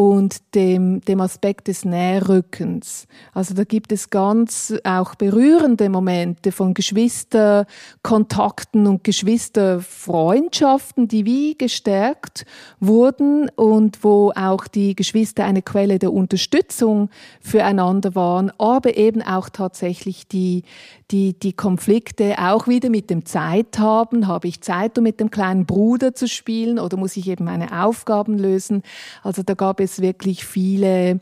und 0.00 0.54
dem, 0.54 1.02
dem 1.02 1.20
Aspekt 1.20 1.68
des 1.68 1.84
Nährrückens. 1.84 3.06
Also 3.34 3.52
da 3.52 3.64
gibt 3.64 3.92
es 3.92 4.08
ganz 4.08 4.72
auch 4.82 5.14
berührende 5.14 5.90
Momente 5.90 6.52
von 6.52 6.72
Geschwisterkontakten 6.72 8.86
und 8.86 9.04
Geschwisterfreundschaften, 9.04 11.06
die 11.06 11.26
wie 11.26 11.54
gestärkt 11.54 12.46
wurden 12.78 13.50
und 13.56 14.02
wo 14.02 14.32
auch 14.34 14.66
die 14.68 14.96
Geschwister 14.96 15.44
eine 15.44 15.60
Quelle 15.60 15.98
der 15.98 16.14
Unterstützung 16.14 17.10
füreinander 17.42 18.14
waren, 18.14 18.50
aber 18.56 18.96
eben 18.96 19.20
auch 19.20 19.50
tatsächlich 19.50 20.26
die, 20.26 20.62
die, 21.10 21.38
die 21.38 21.52
Konflikte 21.52 22.36
auch 22.38 22.68
wieder 22.68 22.90
mit 22.90 23.10
dem 23.10 23.26
Zeit 23.26 23.78
haben. 23.78 24.26
Habe 24.26 24.48
ich 24.48 24.60
Zeit, 24.60 24.96
um 24.98 25.04
mit 25.04 25.20
dem 25.20 25.30
kleinen 25.30 25.66
Bruder 25.66 26.14
zu 26.14 26.28
spielen 26.28 26.78
oder 26.78 26.96
muss 26.96 27.16
ich 27.16 27.28
eben 27.28 27.44
meine 27.44 27.84
Aufgaben 27.84 28.38
lösen? 28.38 28.82
Also 29.22 29.42
da 29.42 29.54
gab 29.54 29.80
es 29.80 30.00
wirklich 30.00 30.44
viele 30.44 31.20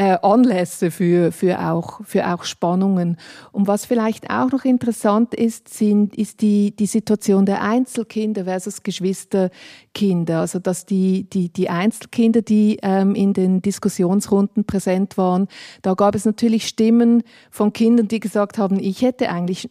äh, 0.00 0.16
Anlässe 0.22 0.90
für, 0.90 1.30
für, 1.30 1.60
auch, 1.60 2.00
für 2.04 2.32
auch 2.32 2.44
Spannungen. 2.44 3.18
Und 3.52 3.66
was 3.66 3.84
vielleicht 3.84 4.30
auch 4.30 4.50
noch 4.50 4.64
interessant 4.64 5.34
ist, 5.34 5.68
sind, 5.68 6.16
ist 6.16 6.40
die, 6.40 6.74
die 6.74 6.86
Situation 6.86 7.44
der 7.44 7.60
Einzelkinder 7.60 8.44
versus 8.44 8.82
Geschwisterkinder. 8.82 10.40
Also 10.40 10.58
dass 10.58 10.86
die, 10.86 11.28
die, 11.28 11.50
die 11.50 11.68
Einzelkinder, 11.68 12.40
die 12.40 12.78
ähm, 12.82 13.14
in 13.14 13.34
den 13.34 13.60
Diskussionsrunden 13.60 14.64
präsent 14.64 15.18
waren, 15.18 15.48
da 15.82 15.92
gab 15.92 16.14
es 16.14 16.24
natürlich 16.24 16.66
Stimmen 16.66 17.22
von 17.50 17.74
Kindern, 17.74 18.08
die 18.08 18.20
gesagt 18.20 18.56
haben, 18.56 18.78
ich 18.80 19.02
hätte 19.02 19.28
eigentlich 19.28 19.68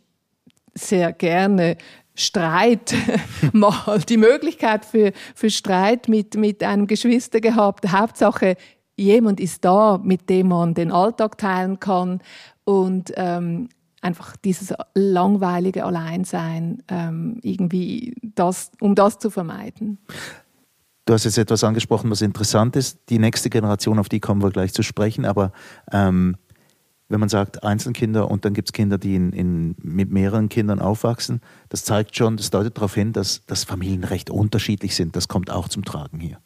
sehr 0.75 1.11
gerne 1.11 1.75
Streit 2.13 2.93
mal 3.51 3.99
die 4.07 4.17
Möglichkeit 4.17 4.85
für, 4.85 5.11
für 5.33 5.49
Streit 5.49 6.07
mit, 6.07 6.35
mit 6.35 6.61
einem 6.61 6.85
Geschwister 6.85 7.41
gehabt. 7.41 7.91
Hauptsache, 7.91 8.57
jemand 8.99 9.39
ist 9.39 9.65
da, 9.65 9.99
mit 10.03 10.29
dem 10.29 10.49
man 10.49 10.73
den 10.73 10.91
Alltag 10.91 11.37
teilen 11.37 11.79
kann 11.79 12.21
und 12.65 13.11
ähm, 13.15 13.69
einfach 14.01 14.35
dieses 14.37 14.73
langweilige 14.93 15.85
Alleinsein 15.85 16.83
ähm, 16.87 17.39
irgendwie 17.41 18.15
das, 18.21 18.71
um 18.79 18.95
das 18.95 19.19
zu 19.19 19.29
vermeiden. 19.29 19.97
Du 21.05 21.13
hast 21.13 21.23
jetzt 21.23 21.37
etwas 21.37 21.63
angesprochen, 21.63 22.11
was 22.11 22.21
interessant 22.21 22.75
ist. 22.75 22.99
Die 23.09 23.19
nächste 23.19 23.49
Generation, 23.49 23.97
auf 23.97 24.09
die 24.09 24.19
kommen 24.19 24.43
wir 24.43 24.51
gleich 24.51 24.73
zu 24.73 24.83
sprechen, 24.83 25.25
aber 25.25 25.51
ähm, 25.91 26.35
wenn 27.07 27.19
man 27.19 27.29
sagt 27.29 27.63
Einzelkinder 27.63 28.29
und 28.29 28.45
dann 28.45 28.53
gibt 28.53 28.69
es 28.69 28.73
Kinder, 28.73 28.99
die 28.99 29.15
in, 29.15 29.33
in, 29.33 29.75
mit 29.81 30.11
mehreren 30.11 30.47
Kindern 30.49 30.79
aufwachsen, 30.79 31.41
das 31.69 31.83
zeigt 31.83 32.15
schon, 32.15 32.37
das 32.37 32.51
deutet 32.51 32.77
darauf 32.77 32.93
hin, 32.93 33.11
dass, 33.13 33.43
dass 33.47 33.63
Familien 33.63 34.03
recht 34.03 34.29
unterschiedlich 34.29 34.95
sind. 34.95 35.15
Das 35.15 35.27
kommt 35.27 35.49
auch 35.49 35.67
zum 35.67 35.83
Tragen 35.83 36.19
hier. 36.19 36.37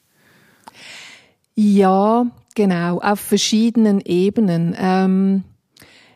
Ja, 1.55 2.25
genau, 2.55 2.99
auf 2.99 3.19
verschiedenen 3.19 4.01
Ebenen. 4.01 4.75
Ähm, 4.77 5.43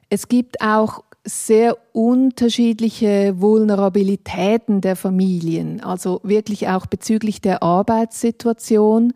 es 0.10 0.28
gibt 0.28 0.62
auch 0.62 1.04
sehr 1.24 1.78
unterschiedliche 1.92 3.40
Vulnerabilitäten 3.40 4.80
der 4.80 4.96
Familien, 4.96 5.82
also 5.82 6.22
wirklich 6.24 6.70
auch 6.70 6.86
bezüglich 6.86 7.42
der 7.42 7.62
Arbeitssituation. 7.62 9.14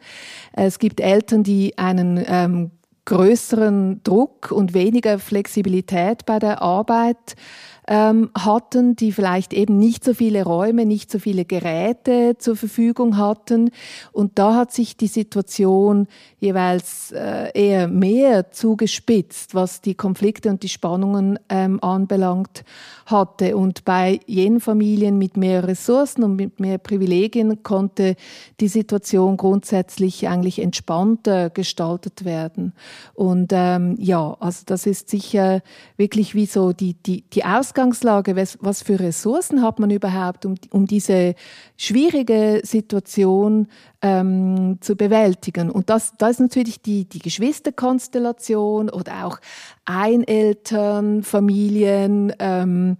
Es 0.51 0.77
gibt 0.77 0.99
Eltern, 0.99 1.43
die 1.43 1.77
einen 1.77 2.23
ähm, 2.27 2.71
größeren 3.05 4.03
Druck 4.03 4.51
und 4.51 4.73
weniger 4.73 5.19
Flexibilität 5.19 6.25
bei 6.25 6.37
der 6.37 6.61
Arbeit 6.61 7.35
ähm, 7.91 8.29
hatten, 8.37 8.95
die 8.95 9.11
vielleicht 9.11 9.51
eben 9.51 9.77
nicht 9.77 10.05
so 10.05 10.13
viele 10.13 10.45
Räume, 10.45 10.85
nicht 10.85 11.11
so 11.11 11.19
viele 11.19 11.43
Geräte 11.43 12.37
zur 12.37 12.55
Verfügung 12.55 13.17
hatten. 13.17 13.69
Und 14.13 14.39
da 14.39 14.55
hat 14.55 14.71
sich 14.71 14.95
die 14.95 15.07
Situation 15.07 16.07
jeweils 16.39 17.11
äh, 17.11 17.51
eher 17.53 17.89
mehr 17.89 18.49
zugespitzt, 18.51 19.55
was 19.55 19.81
die 19.81 19.95
Konflikte 19.95 20.49
und 20.49 20.63
die 20.63 20.69
Spannungen 20.69 21.37
ähm, 21.49 21.83
anbelangt 21.83 22.63
hatte. 23.07 23.57
Und 23.57 23.83
bei 23.83 24.21
jenen 24.25 24.61
Familien 24.61 25.17
mit 25.17 25.35
mehr 25.35 25.67
Ressourcen 25.67 26.23
und 26.23 26.37
mit 26.37 26.61
mehr 26.61 26.77
Privilegien 26.77 27.61
konnte 27.61 28.15
die 28.61 28.69
Situation 28.69 29.35
grundsätzlich 29.35 30.29
eigentlich 30.29 30.59
entspannter 30.59 31.49
gestaltet 31.49 32.23
werden. 32.23 32.71
Und 33.15 33.51
ähm, 33.51 33.97
ja, 33.99 34.37
also 34.39 34.63
das 34.65 34.85
ist 34.85 35.09
sicher 35.09 35.61
wirklich 35.97 36.35
wie 36.35 36.45
so 36.45 36.71
die, 36.71 36.93
die, 36.93 37.23
die 37.33 37.43
Ausgangslage, 37.43 37.80
was, 38.35 38.57
was 38.61 38.81
für 38.81 38.99
Ressourcen 38.99 39.61
hat 39.61 39.79
man 39.79 39.89
überhaupt, 39.89 40.45
um, 40.45 40.55
um 40.69 40.85
diese 40.85 41.35
schwierige 41.77 42.61
Situation 42.63 43.67
ähm, 44.01 44.77
zu 44.81 44.95
bewältigen. 44.95 45.69
Und 45.69 45.89
das, 45.89 46.13
da 46.17 46.29
ist 46.29 46.39
natürlich 46.39 46.81
die, 46.81 47.05
die 47.05 47.19
Geschwisterkonstellation 47.19 48.89
oder 48.89 49.25
auch 49.25 49.39
Eineltern, 49.85 51.23
Familien, 51.23 52.33
ähm, 52.39 52.97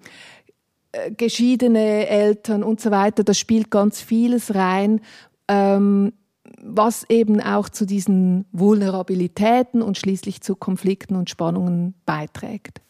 äh, 0.91 1.11
geschiedene 1.11 2.07
Eltern 2.07 2.63
und 2.63 2.81
so 2.81 2.91
weiter. 2.91 3.23
Da 3.23 3.33
spielt 3.33 3.71
ganz 3.71 4.01
vieles 4.01 4.55
rein. 4.55 5.01
Ähm, 5.47 6.13
was 6.63 7.05
eben 7.09 7.41
auch 7.41 7.69
zu 7.69 7.85
diesen 7.85 8.45
Vulnerabilitäten 8.51 9.81
und 9.81 9.97
schließlich 9.97 10.41
zu 10.41 10.55
Konflikten 10.55 11.15
und 11.15 11.29
Spannungen 11.29 11.95
beiträgt. 12.05 12.81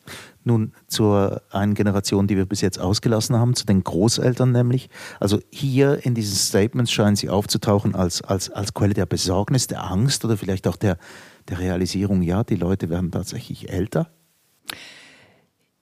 Nun 0.44 0.74
zur 0.88 1.42
einen 1.52 1.74
Generation, 1.74 2.28
die 2.28 2.36
wir 2.36 2.46
bis 2.46 2.62
jetzt 2.62 2.80
ausgelassen 2.80 3.38
haben, 3.38 3.54
zu 3.54 3.66
den 3.66 3.84
Großeltern 3.84 4.52
nämlich. 4.52 4.90
Also 5.20 5.40
hier 5.52 6.06
in 6.06 6.16
diesen 6.16 6.36
Statements 6.36 6.92
scheinen 6.92 7.16
sie 7.16 7.30
aufzutauchen 7.30 7.96
als, 7.96 8.22
als, 8.22 8.50
als 8.50 8.74
Quelle 8.74 8.94
der 8.94 9.06
Besorgnis, 9.06 9.68
der 9.68 9.84
Angst 9.90 10.26
oder 10.26 10.38
vielleicht 10.38 10.68
auch 10.68 10.76
der, 10.76 10.98
der 11.50 11.60
Realisierung, 11.60 12.22
ja, 12.22 12.44
die 12.44 12.56
Leute 12.56 12.90
werden 12.90 13.12
tatsächlich 13.12 13.70
älter. 13.70 14.10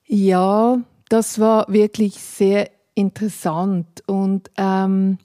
Ja, 0.06 0.80
das 1.08 1.40
war 1.40 1.66
wirklich 1.70 2.16
sehr 2.16 2.70
interessant 2.96 4.04
und 4.06 4.52
ähm, 4.58 5.18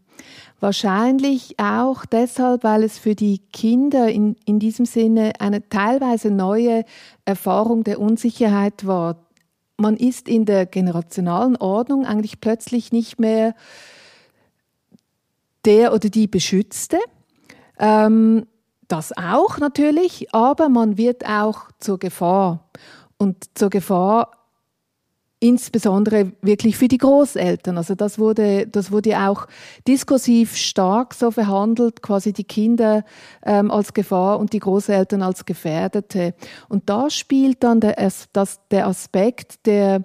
Wahrscheinlich 0.64 1.58
auch 1.58 2.06
deshalb, 2.06 2.64
weil 2.64 2.84
es 2.84 2.96
für 2.96 3.14
die 3.14 3.40
Kinder 3.52 4.08
in, 4.08 4.34
in 4.46 4.58
diesem 4.58 4.86
Sinne 4.86 5.34
eine 5.38 5.68
teilweise 5.68 6.30
neue 6.30 6.86
Erfahrung 7.26 7.84
der 7.84 8.00
Unsicherheit 8.00 8.86
war. 8.86 9.26
Man 9.76 9.98
ist 9.98 10.26
in 10.26 10.46
der 10.46 10.64
generationalen 10.64 11.58
Ordnung 11.58 12.06
eigentlich 12.06 12.40
plötzlich 12.40 12.92
nicht 12.92 13.20
mehr 13.20 13.54
der 15.66 15.92
oder 15.92 16.08
die 16.08 16.28
Beschützte. 16.28 16.96
Ähm, 17.78 18.46
das 18.88 19.14
auch 19.14 19.58
natürlich, 19.58 20.32
aber 20.32 20.70
man 20.70 20.96
wird 20.96 21.26
auch 21.26 21.68
zur 21.78 21.98
Gefahr. 21.98 22.70
Und 23.18 23.50
zur 23.52 23.68
Gefahr 23.68 24.30
insbesondere 25.44 26.32
wirklich 26.40 26.78
für 26.78 26.88
die 26.88 26.96
Großeltern. 26.96 27.76
Also 27.76 27.94
das 27.94 28.18
wurde, 28.18 28.66
das 28.66 28.90
wurde 28.90 29.18
auch 29.18 29.46
diskursiv 29.86 30.56
stark 30.56 31.12
so 31.12 31.30
verhandelt, 31.30 32.00
quasi 32.00 32.32
die 32.32 32.44
Kinder 32.44 33.04
ähm, 33.44 33.70
als 33.70 33.92
Gefahr 33.92 34.38
und 34.38 34.54
die 34.54 34.58
Großeltern 34.58 35.20
als 35.20 35.44
Gefährdete. 35.44 36.32
Und 36.70 36.88
da 36.88 37.10
spielt 37.10 37.62
dann 37.62 37.80
der, 37.80 37.96
das, 38.32 38.60
der 38.70 38.86
Aspekt 38.86 39.66
der 39.66 40.04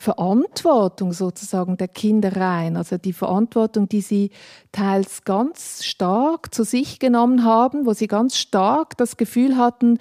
Verantwortung 0.00 1.12
sozusagen 1.12 1.76
der 1.76 1.86
Kinder 1.86 2.34
rein, 2.34 2.78
also 2.78 2.96
die 2.96 3.12
Verantwortung, 3.12 3.86
die 3.86 4.00
sie 4.00 4.30
teils 4.72 5.24
ganz 5.24 5.84
stark 5.84 6.54
zu 6.54 6.64
sich 6.64 6.98
genommen 6.98 7.44
haben, 7.44 7.84
wo 7.84 7.92
sie 7.92 8.06
ganz 8.06 8.38
stark 8.38 8.96
das 8.96 9.18
Gefühl 9.18 9.58
hatten, 9.58 9.98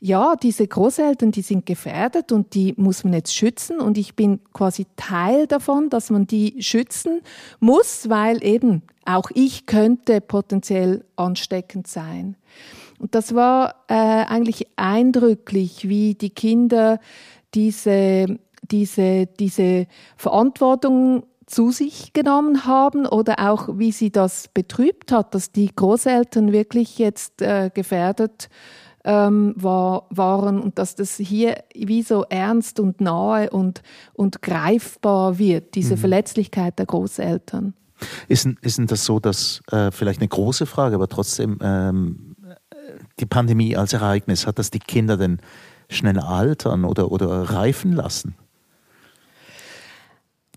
ja, 0.00 0.36
diese 0.36 0.66
Großeltern, 0.66 1.32
die 1.32 1.42
sind 1.42 1.66
gefährdet 1.66 2.32
und 2.32 2.54
die 2.54 2.72
muss 2.78 3.04
man 3.04 3.12
jetzt 3.12 3.34
schützen 3.34 3.78
und 3.78 3.98
ich 3.98 4.16
bin 4.16 4.40
quasi 4.54 4.86
Teil 4.96 5.46
davon, 5.46 5.90
dass 5.90 6.08
man 6.08 6.26
die 6.26 6.62
schützen 6.62 7.20
muss, 7.60 8.08
weil 8.08 8.42
eben 8.42 8.80
auch 9.04 9.28
ich 9.34 9.66
könnte 9.66 10.22
potenziell 10.22 11.04
ansteckend 11.16 11.88
sein. 11.88 12.36
Und 12.98 13.14
das 13.14 13.34
war 13.34 13.84
äh, 13.88 13.94
eigentlich 13.94 14.66
eindrücklich, 14.76 15.90
wie 15.90 16.14
die 16.14 16.30
Kinder 16.30 17.00
diese 17.52 18.38
diese, 18.62 19.26
diese 19.26 19.86
Verantwortung 20.16 21.24
zu 21.46 21.70
sich 21.70 22.12
genommen 22.12 22.64
haben 22.64 23.06
oder 23.06 23.50
auch 23.50 23.68
wie 23.78 23.92
sie 23.92 24.10
das 24.10 24.48
betrübt 24.48 25.12
hat, 25.12 25.34
dass 25.34 25.52
die 25.52 25.74
Großeltern 25.74 26.52
wirklich 26.52 26.98
jetzt 26.98 27.42
äh, 27.42 27.70
gefährdet 27.74 28.48
ähm, 29.04 29.54
war, 29.56 30.06
waren 30.10 30.60
und 30.60 30.78
dass 30.78 30.94
das 30.94 31.16
hier 31.16 31.56
wie 31.74 32.02
so 32.02 32.24
ernst 32.28 32.80
und 32.80 33.00
nahe 33.00 33.50
und, 33.50 33.82
und 34.14 34.42
greifbar 34.42 35.38
wird, 35.38 35.74
diese 35.74 35.96
mhm. 35.96 36.00
Verletzlichkeit 36.00 36.78
der 36.78 36.86
Großeltern. 36.86 37.74
Ist, 38.28 38.48
ist 38.62 38.78
denn 38.78 38.86
das 38.86 39.04
so, 39.04 39.20
dass 39.20 39.60
äh, 39.70 39.90
vielleicht 39.90 40.20
eine 40.20 40.28
große 40.28 40.66
Frage, 40.66 40.94
aber 40.94 41.08
trotzdem 41.08 41.58
ähm, 41.60 42.36
die 43.20 43.26
Pandemie 43.26 43.76
als 43.76 43.92
Ereignis, 43.92 44.46
hat 44.46 44.58
das 44.58 44.70
die 44.70 44.78
Kinder 44.78 45.16
denn 45.16 45.38
schnell 45.88 46.18
altern 46.18 46.84
oder, 46.84 47.12
oder 47.12 47.50
reifen 47.50 47.92
lassen? 47.92 48.34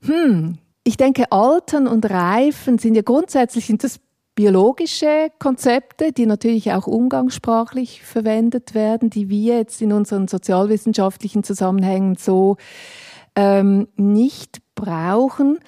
Hm, 0.04 0.58
ich 0.84 0.98
denke, 0.98 1.32
Altern 1.32 1.88
und 1.88 2.10
Reifen 2.10 2.78
sind 2.78 2.96
ja 2.96 3.02
grundsätzlich 3.02 3.66
sind 3.66 3.84
das 3.84 4.00
biologische 4.36 5.32
Konzepte, 5.40 6.12
die 6.12 6.26
natürlich 6.26 6.74
auch 6.74 6.88
umgangssprachlich 6.88 8.04
verwendet 8.04 8.76
werden, 8.76 9.10
die 9.10 9.30
wir 9.30 9.58
jetzt 9.58 9.82
in 9.82 9.94
unseren 9.94 10.28
sozialwissenschaftlichen 10.28 11.44
Zusammenhängen 11.44 12.16
so 12.16 12.58
ähm, 13.36 13.88
nicht 13.96 14.60
brauchen. 14.76 15.60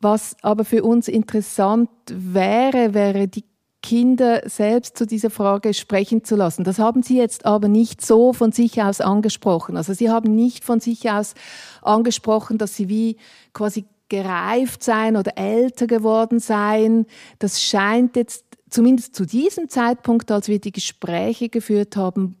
Was 0.00 0.36
aber 0.42 0.64
für 0.64 0.82
uns 0.82 1.08
interessant 1.08 1.90
wäre, 2.08 2.94
wäre 2.94 3.28
die 3.28 3.44
Kinder 3.84 4.40
selbst 4.46 4.96
zu 4.96 5.06
dieser 5.06 5.28
Frage 5.28 5.74
sprechen 5.74 6.24
zu 6.24 6.36
lassen. 6.36 6.64
Das 6.64 6.78
haben 6.78 7.02
Sie 7.02 7.18
jetzt 7.18 7.44
aber 7.44 7.68
nicht 7.68 8.00
so 8.00 8.32
von 8.32 8.50
sich 8.50 8.82
aus 8.82 9.02
angesprochen. 9.02 9.76
Also 9.76 9.92
Sie 9.92 10.08
haben 10.08 10.34
nicht 10.34 10.64
von 10.64 10.80
sich 10.80 11.10
aus 11.10 11.34
angesprochen, 11.82 12.56
dass 12.56 12.74
Sie 12.74 12.88
wie 12.88 13.18
quasi 13.52 13.84
gereift 14.08 14.82
sein 14.82 15.18
oder 15.18 15.36
älter 15.36 15.86
geworden 15.86 16.38
sein. 16.38 17.04
Das 17.40 17.62
scheint 17.62 18.16
jetzt 18.16 18.46
zumindest 18.74 19.14
zu 19.14 19.24
diesem 19.24 19.68
Zeitpunkt, 19.68 20.32
als 20.32 20.48
wir 20.48 20.58
die 20.58 20.72
Gespräche 20.72 21.48
geführt 21.48 21.96
haben, 21.96 22.36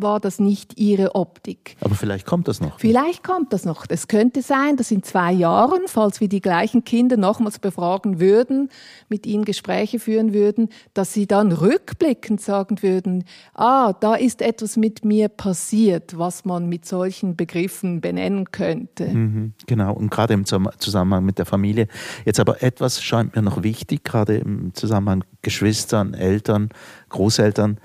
war 0.00 0.20
das 0.20 0.38
nicht 0.38 0.78
ihre 0.78 1.14
Optik. 1.14 1.76
Aber 1.80 1.94
vielleicht 1.94 2.26
kommt 2.26 2.46
das 2.46 2.60
noch. 2.60 2.78
Vielleicht 2.78 3.24
kommt 3.24 3.52
das 3.54 3.64
noch. 3.64 3.86
Es 3.88 4.06
könnte 4.06 4.42
sein, 4.42 4.76
dass 4.76 4.90
in 4.90 5.02
zwei 5.02 5.32
Jahren, 5.32 5.82
falls 5.86 6.20
wir 6.20 6.28
die 6.28 6.42
gleichen 6.42 6.84
Kinder 6.84 7.16
nochmals 7.16 7.58
befragen 7.58 8.20
würden, 8.20 8.68
mit 9.08 9.26
ihnen 9.26 9.46
Gespräche 9.46 9.98
führen 9.98 10.34
würden, 10.34 10.68
dass 10.92 11.14
sie 11.14 11.26
dann 11.26 11.52
rückblickend 11.52 12.40
sagen 12.40 12.82
würden, 12.82 13.24
ah, 13.54 13.94
da 13.94 14.14
ist 14.14 14.42
etwas 14.42 14.76
mit 14.76 15.06
mir 15.06 15.28
passiert, 15.28 16.18
was 16.18 16.44
man 16.44 16.68
mit 16.68 16.84
solchen 16.84 17.34
Begriffen 17.34 18.02
benennen 18.02 18.52
könnte. 18.52 19.06
Mhm, 19.06 19.54
genau, 19.66 19.94
und 19.94 20.10
gerade 20.10 20.34
im 20.34 20.44
Zusammenhang 20.44 21.24
mit 21.24 21.38
der 21.38 21.46
Familie. 21.46 21.88
Jetzt 22.26 22.40
aber 22.40 22.62
etwas 22.62 23.02
scheint 23.02 23.34
mir 23.34 23.42
noch 23.42 23.62
wichtig, 23.62 24.04
gerade 24.04 24.36
im 24.36 24.74
Zusammenhang 24.74 25.24
Geschwistern, 25.48 26.12
Eltern, 26.12 26.68
Großeltern. 27.08 27.80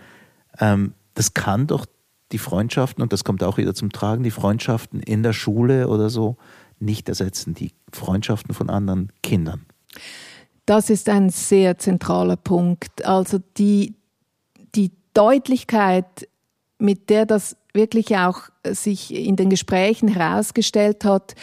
Ähm, 0.59 0.93
das 1.13 1.33
kann 1.33 1.65
doch 1.65 1.85
die 2.33 2.37
Freundschaften, 2.37 3.01
und 3.01 3.13
das 3.13 3.23
kommt 3.23 3.41
auch 3.41 3.57
wieder 3.57 3.73
zum 3.73 3.89
Tragen, 3.89 4.23
die 4.23 4.31
Freundschaften 4.31 4.99
in 4.99 5.23
der 5.23 5.31
Schule 5.31 5.87
oder 5.87 6.09
so 6.09 6.35
nicht 6.79 7.07
ersetzen, 7.07 7.53
die 7.53 7.71
Freundschaften 7.93 8.53
von 8.53 8.69
anderen 8.69 9.13
Kindern. 9.21 9.65
Das 10.65 10.89
ist 10.89 11.07
ein 11.07 11.29
sehr 11.29 11.77
zentraler 11.77 12.35
Punkt. 12.35 13.05
Also 13.05 13.39
die, 13.57 13.95
die 14.75 14.91
Deutlichkeit, 15.13 16.27
mit 16.79 17.09
der 17.09 17.25
das 17.25 17.55
wirklich 17.73 18.17
auch 18.17 18.41
sich 18.67 19.13
in 19.13 19.37
den 19.37 19.49
Gesprächen 19.49 20.09
herausgestellt 20.09 21.05
hat, 21.05 21.35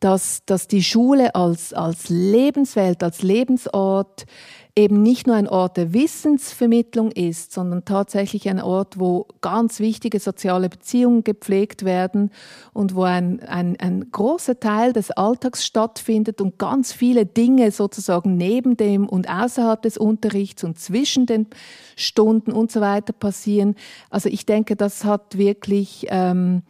dass, 0.00 0.44
dass 0.44 0.68
die 0.68 0.82
Schule 0.82 1.34
als, 1.34 1.72
als 1.72 2.10
Lebenswelt, 2.10 3.02
als 3.02 3.22
Lebensort 3.22 4.26
eben 4.76 5.02
nicht 5.02 5.28
nur 5.28 5.36
ein 5.36 5.48
Ort 5.48 5.76
der 5.76 5.92
Wissensvermittlung 5.92 7.12
ist, 7.12 7.52
sondern 7.52 7.84
tatsächlich 7.84 8.48
ein 8.48 8.60
Ort, 8.60 8.98
wo 8.98 9.28
ganz 9.40 9.78
wichtige 9.78 10.18
soziale 10.18 10.68
Beziehungen 10.68 11.22
gepflegt 11.22 11.84
werden 11.84 12.30
und 12.72 12.96
wo 12.96 13.04
ein, 13.04 13.40
ein, 13.40 13.78
ein 13.78 14.10
großer 14.10 14.58
Teil 14.58 14.92
des 14.92 15.12
Alltags 15.12 15.64
stattfindet 15.64 16.40
und 16.40 16.58
ganz 16.58 16.92
viele 16.92 17.24
Dinge 17.24 17.70
sozusagen 17.70 18.36
neben 18.36 18.76
dem 18.76 19.08
und 19.08 19.30
außerhalb 19.30 19.80
des 19.80 19.96
Unterrichts 19.96 20.64
und 20.64 20.76
zwischen 20.76 21.26
den 21.26 21.46
Stunden 21.94 22.50
und 22.50 22.72
so 22.72 22.80
weiter 22.80 23.12
passieren. 23.12 23.76
Also 24.10 24.28
ich 24.28 24.44
denke, 24.44 24.74
das 24.74 25.04
hat 25.04 25.38
wirklich 25.38 26.06
ähm, 26.08 26.62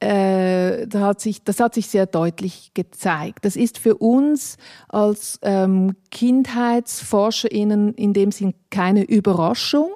äh, 0.00 0.86
da 0.86 1.00
hat 1.00 1.20
sich, 1.20 1.44
das 1.44 1.60
hat 1.60 1.74
sich 1.74 1.88
sehr 1.88 2.06
deutlich 2.06 2.72
gezeigt. 2.74 3.44
Das 3.44 3.54
ist 3.54 3.78
für 3.78 3.96
uns 3.96 4.56
als 4.88 5.38
ähm, 5.42 5.94
KindheitsforscherInnen 6.10 7.94
in 7.94 8.12
dem 8.12 8.32
Sinn 8.32 8.54
keine 8.70 9.04
Überraschung. 9.04 9.90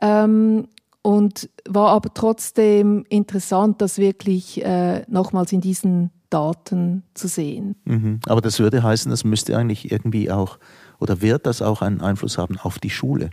Ähm, 0.00 0.68
und 1.02 1.48
war 1.66 1.90
aber 1.90 2.12
trotzdem 2.12 3.06
interessant, 3.08 3.80
das 3.80 3.96
wirklich 3.96 4.62
äh, 4.62 5.04
nochmals 5.08 5.52
in 5.52 5.62
diesen 5.62 6.10
Daten 6.28 7.04
zu 7.14 7.28
sehen. 7.28 7.76
Mhm. 7.84 8.20
Aber 8.26 8.42
das 8.42 8.58
würde 8.58 8.82
heißen, 8.82 9.10
das 9.10 9.24
müsste 9.24 9.56
eigentlich 9.56 9.90
irgendwie 9.90 10.30
auch, 10.30 10.58
oder 10.98 11.22
wird 11.22 11.46
das 11.46 11.62
auch 11.62 11.80
einen 11.80 12.02
Einfluss 12.02 12.36
haben 12.36 12.58
auf 12.58 12.78
die 12.78 12.90
Schule? 12.90 13.30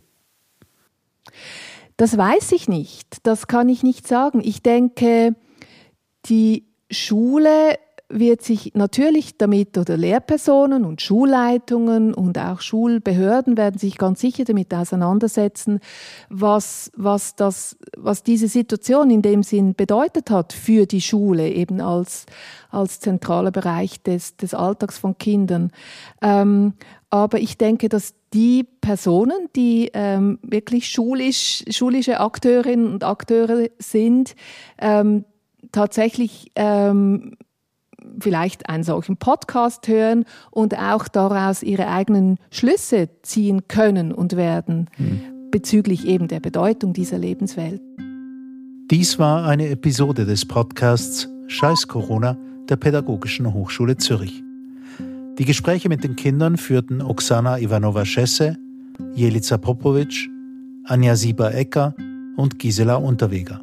Das 1.97 2.17
weiß 2.17 2.53
ich 2.53 2.67
nicht. 2.67 3.17
Das 3.23 3.47
kann 3.47 3.67
ich 3.67 3.83
nicht 3.83 4.07
sagen. 4.07 4.41
Ich 4.43 4.61
denke, 4.61 5.35
die 6.25 6.65
Schule 6.91 7.77
wird 8.07 8.43
sich 8.43 8.73
natürlich 8.75 9.37
damit 9.37 9.77
oder 9.77 9.97
Lehrpersonen 9.97 10.85
und 10.85 11.01
Schulleitungen 11.01 12.13
und 12.13 12.37
auch 12.37 12.61
Schulbehörden 12.61 13.57
werden 13.57 13.79
sich 13.79 13.97
ganz 13.97 14.21
sicher 14.21 14.43
damit 14.45 14.73
auseinandersetzen, 14.73 15.79
was, 16.29 16.91
was, 16.95 17.35
das, 17.35 17.77
was 17.97 18.21
diese 18.21 18.47
Situation 18.47 19.09
in 19.09 19.21
dem 19.21 19.41
Sinn 19.41 19.73
bedeutet 19.73 20.29
hat 20.29 20.53
für 20.53 20.85
die 20.85 21.01
Schule 21.01 21.49
eben 21.49 21.81
als, 21.81 22.27
als 22.69 22.99
zentraler 22.99 23.51
Bereich 23.51 24.01
des, 24.03 24.37
des 24.37 24.53
Alltags 24.53 24.99
von 24.99 25.17
Kindern. 25.17 25.71
Ähm, 26.21 26.73
aber 27.09 27.39
ich 27.39 27.57
denke, 27.57 27.89
dass 27.89 28.13
die 28.33 28.65
Personen, 28.81 29.49
die 29.55 29.89
ähm, 29.93 30.37
wirklich 30.43 30.89
schulisch, 30.89 31.63
schulische 31.69 32.19
Akteurinnen 32.19 32.93
und 32.93 33.03
Akteure 33.03 33.69
sind, 33.79 34.35
ähm, 34.77 35.25
tatsächlich 35.75 36.51
ähm, 36.55 37.37
vielleicht 38.19 38.69
einen 38.69 38.83
solchen 38.83 39.17
Podcast 39.17 39.87
hören 39.87 40.25
und 40.51 40.77
auch 40.77 41.07
daraus 41.07 41.63
ihre 41.63 41.87
eigenen 41.87 42.37
Schlüsse 42.49 43.09
ziehen 43.23 43.67
können 43.67 44.11
und 44.11 44.35
werden 44.35 44.89
mhm. 44.97 45.21
bezüglich 45.51 46.05
eben 46.05 46.27
der 46.27 46.39
Bedeutung 46.39 46.93
dieser 46.93 47.17
Lebenswelt. 47.17 47.81
Dies 48.89 49.17
war 49.19 49.45
eine 49.45 49.69
Episode 49.69 50.25
des 50.25 50.45
Podcasts 50.45 51.27
Scheiß 51.47 51.87
Corona 51.87 52.37
der 52.69 52.77
Pädagogischen 52.77 53.53
Hochschule 53.53 53.97
Zürich. 53.97 54.43
Die 55.37 55.45
Gespräche 55.45 55.89
mit 55.89 56.03
den 56.03 56.15
Kindern 56.15 56.57
führten 56.57 57.01
Oksana 57.01 57.59
Ivanova-Schesse, 57.59 58.57
Jelica 59.13 59.57
Popovic, 59.57 60.29
Anja 60.85 61.15
Sieber-Ecker 61.15 61.93
und 62.37 62.59
Gisela 62.59 62.95
Unterweger. 62.95 63.61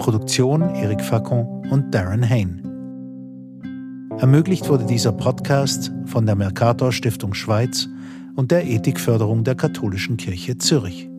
Produktion 0.00 0.62
Eric 0.62 1.04
Facon 1.04 1.66
und 1.70 1.94
Darren 1.94 2.26
Hain. 2.26 2.62
Ermöglicht 4.18 4.66
wurde 4.70 4.86
dieser 4.86 5.12
Podcast 5.12 5.92
von 6.06 6.24
der 6.24 6.36
Mercator 6.36 6.90
Stiftung 6.90 7.34
Schweiz 7.34 7.86
und 8.34 8.50
der 8.50 8.66
Ethikförderung 8.66 9.44
der 9.44 9.56
Katholischen 9.56 10.16
Kirche 10.16 10.56
Zürich. 10.56 11.09